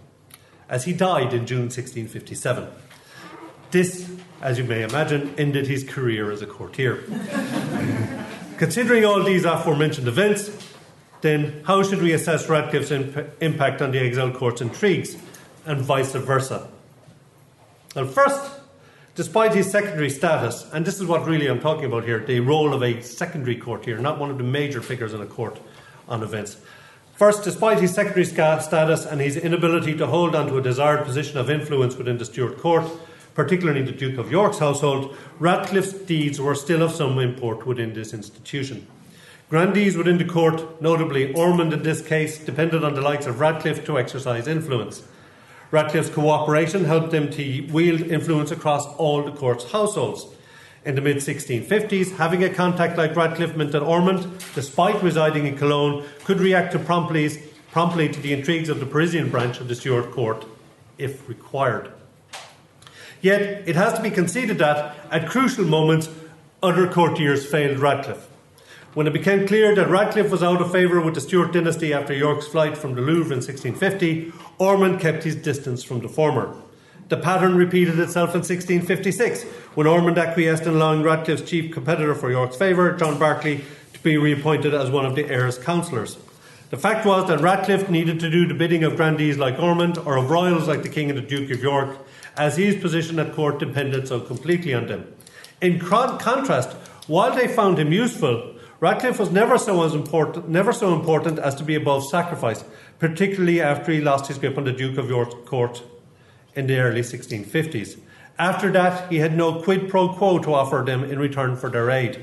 as 0.68 0.84
he 0.84 0.92
died 0.94 1.34
in 1.34 1.46
June 1.46 1.68
1657. 1.68 2.68
This, 3.70 4.10
as 4.40 4.56
you 4.56 4.64
may 4.64 4.82
imagine, 4.82 5.34
ended 5.36 5.66
his 5.66 5.84
career 5.84 6.30
as 6.30 6.40
a 6.40 6.46
courtier. 6.46 7.04
Considering 8.60 9.06
all 9.06 9.22
these 9.22 9.46
aforementioned 9.46 10.06
events, 10.06 10.50
then 11.22 11.62
how 11.64 11.82
should 11.82 12.02
we 12.02 12.12
assess 12.12 12.46
Radcliffe's 12.46 12.90
imp- 12.90 13.42
impact 13.42 13.80
on 13.80 13.90
the 13.90 13.98
exiled 13.98 14.34
court's 14.34 14.60
intrigues 14.60 15.16
and 15.64 15.80
vice 15.80 16.12
versa? 16.12 16.68
Well, 17.96 18.04
first, 18.04 18.60
despite 19.14 19.54
his 19.54 19.70
secondary 19.70 20.10
status, 20.10 20.68
and 20.74 20.84
this 20.84 21.00
is 21.00 21.06
what 21.06 21.24
really 21.24 21.46
I'm 21.46 21.60
talking 21.60 21.86
about 21.86 22.04
here 22.04 22.18
the 22.18 22.40
role 22.40 22.74
of 22.74 22.82
a 22.82 23.00
secondary 23.00 23.56
courtier, 23.56 23.96
not 23.96 24.18
one 24.18 24.30
of 24.30 24.36
the 24.36 24.44
major 24.44 24.82
figures 24.82 25.14
in 25.14 25.22
a 25.22 25.26
court 25.26 25.58
on 26.06 26.22
events. 26.22 26.58
First, 27.14 27.44
despite 27.44 27.80
his 27.80 27.94
secondary 27.94 28.26
status 28.26 29.06
and 29.06 29.22
his 29.22 29.38
inability 29.38 29.96
to 29.96 30.06
hold 30.06 30.34
on 30.34 30.48
to 30.48 30.58
a 30.58 30.62
desired 30.62 31.06
position 31.06 31.38
of 31.38 31.48
influence 31.48 31.96
within 31.96 32.18
the 32.18 32.26
Stuart 32.26 32.58
court, 32.58 32.84
particularly 33.34 33.82
the 33.82 33.92
Duke 33.92 34.18
of 34.18 34.30
York's 34.30 34.58
household, 34.58 35.16
Radcliffe's 35.38 35.92
deeds 35.92 36.40
were 36.40 36.54
still 36.54 36.82
of 36.82 36.92
some 36.92 37.18
import 37.18 37.66
within 37.66 37.92
this 37.92 38.12
institution. 38.12 38.86
Grandees 39.50 39.96
within 39.96 40.18
the 40.18 40.24
court, 40.24 40.80
notably 40.80 41.34
Ormond 41.34 41.72
in 41.72 41.82
this 41.82 42.00
case, 42.00 42.38
depended 42.38 42.84
on 42.84 42.94
the 42.94 43.00
likes 43.00 43.26
of 43.26 43.40
Radcliffe 43.40 43.84
to 43.86 43.98
exercise 43.98 44.46
influence. 44.46 45.02
Radcliffe's 45.72 46.10
cooperation 46.10 46.84
helped 46.84 47.10
them 47.10 47.30
to 47.30 47.66
wield 47.72 48.00
influence 48.00 48.50
across 48.50 48.86
all 48.96 49.22
the 49.22 49.32
court's 49.32 49.70
households. 49.70 50.26
In 50.84 50.94
the 50.94 51.00
mid 51.00 51.18
1650s, 51.18 52.16
having 52.16 52.42
a 52.42 52.48
contact 52.48 52.96
like 52.96 53.14
Radcliffe 53.14 53.56
meant 53.56 53.72
that 53.72 53.82
Ormond, 53.82 54.26
despite 54.54 55.02
residing 55.02 55.46
in 55.46 55.56
Cologne, 55.56 56.04
could 56.24 56.40
react 56.40 56.72
to 56.72 56.78
promptly, 56.78 57.30
promptly 57.70 58.08
to 58.08 58.20
the 58.20 58.32
intrigues 58.32 58.68
of 58.68 58.80
the 58.80 58.86
Parisian 58.86 59.30
branch 59.30 59.60
of 59.60 59.68
the 59.68 59.74
Stuart 59.74 60.10
court 60.10 60.46
if 60.96 61.28
required. 61.28 61.92
Yet 63.20 63.68
it 63.68 63.76
has 63.76 63.94
to 63.94 64.02
be 64.02 64.10
conceded 64.10 64.58
that, 64.58 64.96
at 65.10 65.28
crucial 65.28 65.64
moments, 65.64 66.08
other 66.62 66.86
courtiers 66.86 67.44
failed 67.44 67.78
Radcliffe. 67.78 68.28
When 68.92 69.06
it 69.06 69.12
became 69.12 69.46
clear 69.46 69.74
that 69.74 69.88
Radcliffe 69.88 70.32
was 70.32 70.42
out 70.42 70.60
of 70.60 70.72
favour 70.72 71.00
with 71.00 71.14
the 71.14 71.20
Stuart 71.20 71.52
dynasty 71.52 71.92
after 71.92 72.12
York's 72.12 72.48
flight 72.48 72.76
from 72.76 72.94
the 72.94 73.00
Louvre 73.00 73.32
in 73.32 73.40
1650, 73.40 74.32
Ormond 74.58 75.00
kept 75.00 75.22
his 75.22 75.36
distance 75.36 75.84
from 75.84 76.00
the 76.00 76.08
former. 76.08 76.56
The 77.08 77.16
pattern 77.16 77.56
repeated 77.56 77.98
itself 77.98 78.30
in 78.30 78.40
1656 78.40 79.44
when 79.74 79.86
Ormond 79.86 80.18
acquiesced 80.18 80.64
in 80.64 80.74
allowing 80.74 81.02
Radcliffe's 81.02 81.48
chief 81.48 81.72
competitor 81.72 82.14
for 82.14 82.30
York's 82.30 82.56
favour, 82.56 82.92
John 82.92 83.18
Berkeley, 83.18 83.64
to 83.92 84.00
be 84.00 84.16
reappointed 84.16 84.74
as 84.74 84.90
one 84.90 85.06
of 85.06 85.14
the 85.14 85.28
heir's 85.28 85.58
councillors. 85.58 86.18
The 86.70 86.76
fact 86.76 87.04
was 87.04 87.28
that 87.28 87.40
Radcliffe 87.40 87.90
needed 87.90 88.20
to 88.20 88.30
do 88.30 88.46
the 88.46 88.54
bidding 88.54 88.84
of 88.84 88.96
grandees 88.96 89.38
like 89.38 89.58
Ormond 89.58 89.98
or 89.98 90.16
of 90.16 90.30
royals 90.30 90.68
like 90.68 90.82
the 90.82 90.88
King 90.88 91.10
and 91.10 91.18
the 91.18 91.22
Duke 91.22 91.50
of 91.50 91.62
York 91.62 91.96
as 92.36 92.56
his 92.56 92.80
position 92.80 93.18
at 93.18 93.34
court 93.34 93.58
depended 93.58 94.08
so 94.08 94.20
completely 94.20 94.74
on 94.74 94.86
them. 94.86 95.12
In 95.60 95.78
contrast, 95.78 96.70
while 97.06 97.34
they 97.34 97.48
found 97.48 97.78
him 97.78 97.92
useful, 97.92 98.54
Radcliffe 98.80 99.18
was 99.18 99.30
never 99.30 99.58
so 99.58 99.82
important, 99.84 100.48
never 100.48 100.72
so 100.72 100.94
important 100.94 101.38
as 101.38 101.54
to 101.56 101.64
be 101.64 101.74
above 101.74 102.06
sacrifice, 102.06 102.64
particularly 102.98 103.60
after 103.60 103.92
he 103.92 104.00
lost 104.00 104.28
his 104.28 104.38
grip 104.38 104.56
on 104.56 104.64
the 104.64 104.72
Duke 104.72 104.96
of 104.96 105.08
York's 105.08 105.34
court 105.46 105.82
in 106.54 106.66
the 106.66 106.78
early 106.78 107.02
1650s. 107.02 107.98
After 108.38 108.72
that, 108.72 109.12
he 109.12 109.18
had 109.18 109.36
no 109.36 109.60
quid 109.60 109.90
pro 109.90 110.14
quo 110.14 110.38
to 110.38 110.54
offer 110.54 110.82
them 110.86 111.04
in 111.04 111.18
return 111.18 111.56
for 111.56 111.68
their 111.68 111.90
aid, 111.90 112.22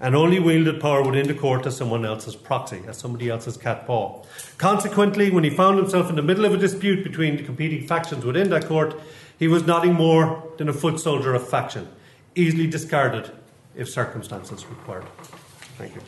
and 0.00 0.14
only 0.14 0.38
wielded 0.38 0.80
power 0.80 1.02
within 1.02 1.26
the 1.26 1.34
court 1.34 1.66
as 1.66 1.76
someone 1.76 2.04
else's 2.04 2.36
proxy, 2.36 2.80
as 2.86 2.96
somebody 2.96 3.28
else's 3.28 3.56
cat 3.56 3.84
paw. 3.84 4.22
Consequently, 4.58 5.32
when 5.32 5.42
he 5.42 5.50
found 5.50 5.78
himself 5.78 6.08
in 6.08 6.14
the 6.14 6.22
middle 6.22 6.44
of 6.44 6.54
a 6.54 6.58
dispute 6.58 7.02
between 7.02 7.36
the 7.36 7.42
competing 7.42 7.88
factions 7.88 8.24
within 8.24 8.50
that 8.50 8.66
court, 8.66 8.94
he 9.42 9.48
was 9.48 9.66
nothing 9.66 9.92
more 9.92 10.40
than 10.56 10.68
a 10.68 10.72
foot 10.72 11.00
soldier 11.00 11.34
of 11.34 11.48
faction, 11.48 11.88
easily 12.36 12.68
discarded 12.68 13.28
if 13.74 13.88
circumstances 13.88 14.64
required. 14.66 15.04
Thank 15.76 15.96
you. 15.96 16.00